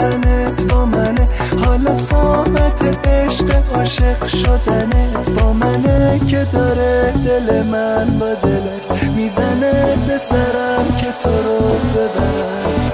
تنت 0.06 0.72
با 0.72 0.86
منه. 0.86 1.28
حالا 1.64 1.94
ساعت 1.94 3.08
عشق 3.08 3.54
عاشق 3.74 4.26
شدنت 4.26 5.30
با 5.30 5.52
منه 5.52 6.20
که 6.26 6.44
داره 6.44 7.12
دل 7.24 7.62
من 7.62 8.18
با 8.18 8.34
دلت. 8.34 9.02
می‌زنه 9.16 9.96
به 10.06 10.18
سرم 10.18 10.86
که 10.98 11.06
تو 11.22 11.30
رو 11.30 11.60
ببرم. 11.94 12.85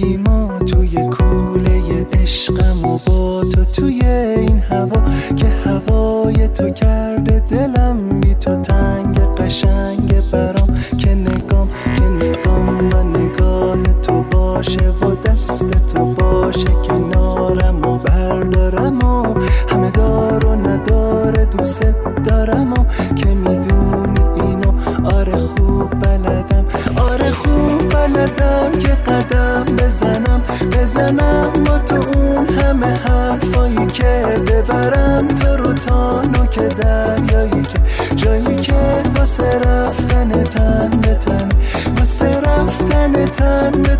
زندگی 0.00 0.16
ما 0.16 0.58
توی 0.58 0.88
کوله 1.10 2.06
عشقم 2.12 2.84
و 2.84 2.98
با 3.06 3.44
تو 3.44 3.64
توی 3.64 4.04
این 4.36 4.58
هوا 4.58 5.02
که 5.36 5.46
هوای 5.46 6.48
تو 6.48 6.70
کرده 6.70 7.09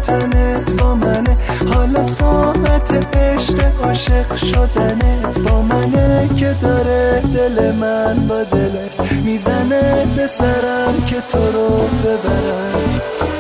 تنت 0.02 0.82
با 0.82 0.94
منه. 0.94 1.36
حالا 1.74 2.02
ساعت 2.02 3.16
عشق 3.16 3.84
عاشق 3.84 4.36
شدنت 4.36 5.38
با 5.38 5.62
منه 5.62 6.28
که 6.36 6.56
داره 6.60 7.22
دل 7.34 7.72
من 7.72 8.26
با 8.28 8.42
دلت. 8.42 9.12
می‌زنه 9.24 10.06
به 10.16 10.26
سرم 10.26 10.94
که 11.06 11.20
تو 11.20 11.38
رو 11.38 11.88
ببرم. 12.04 13.39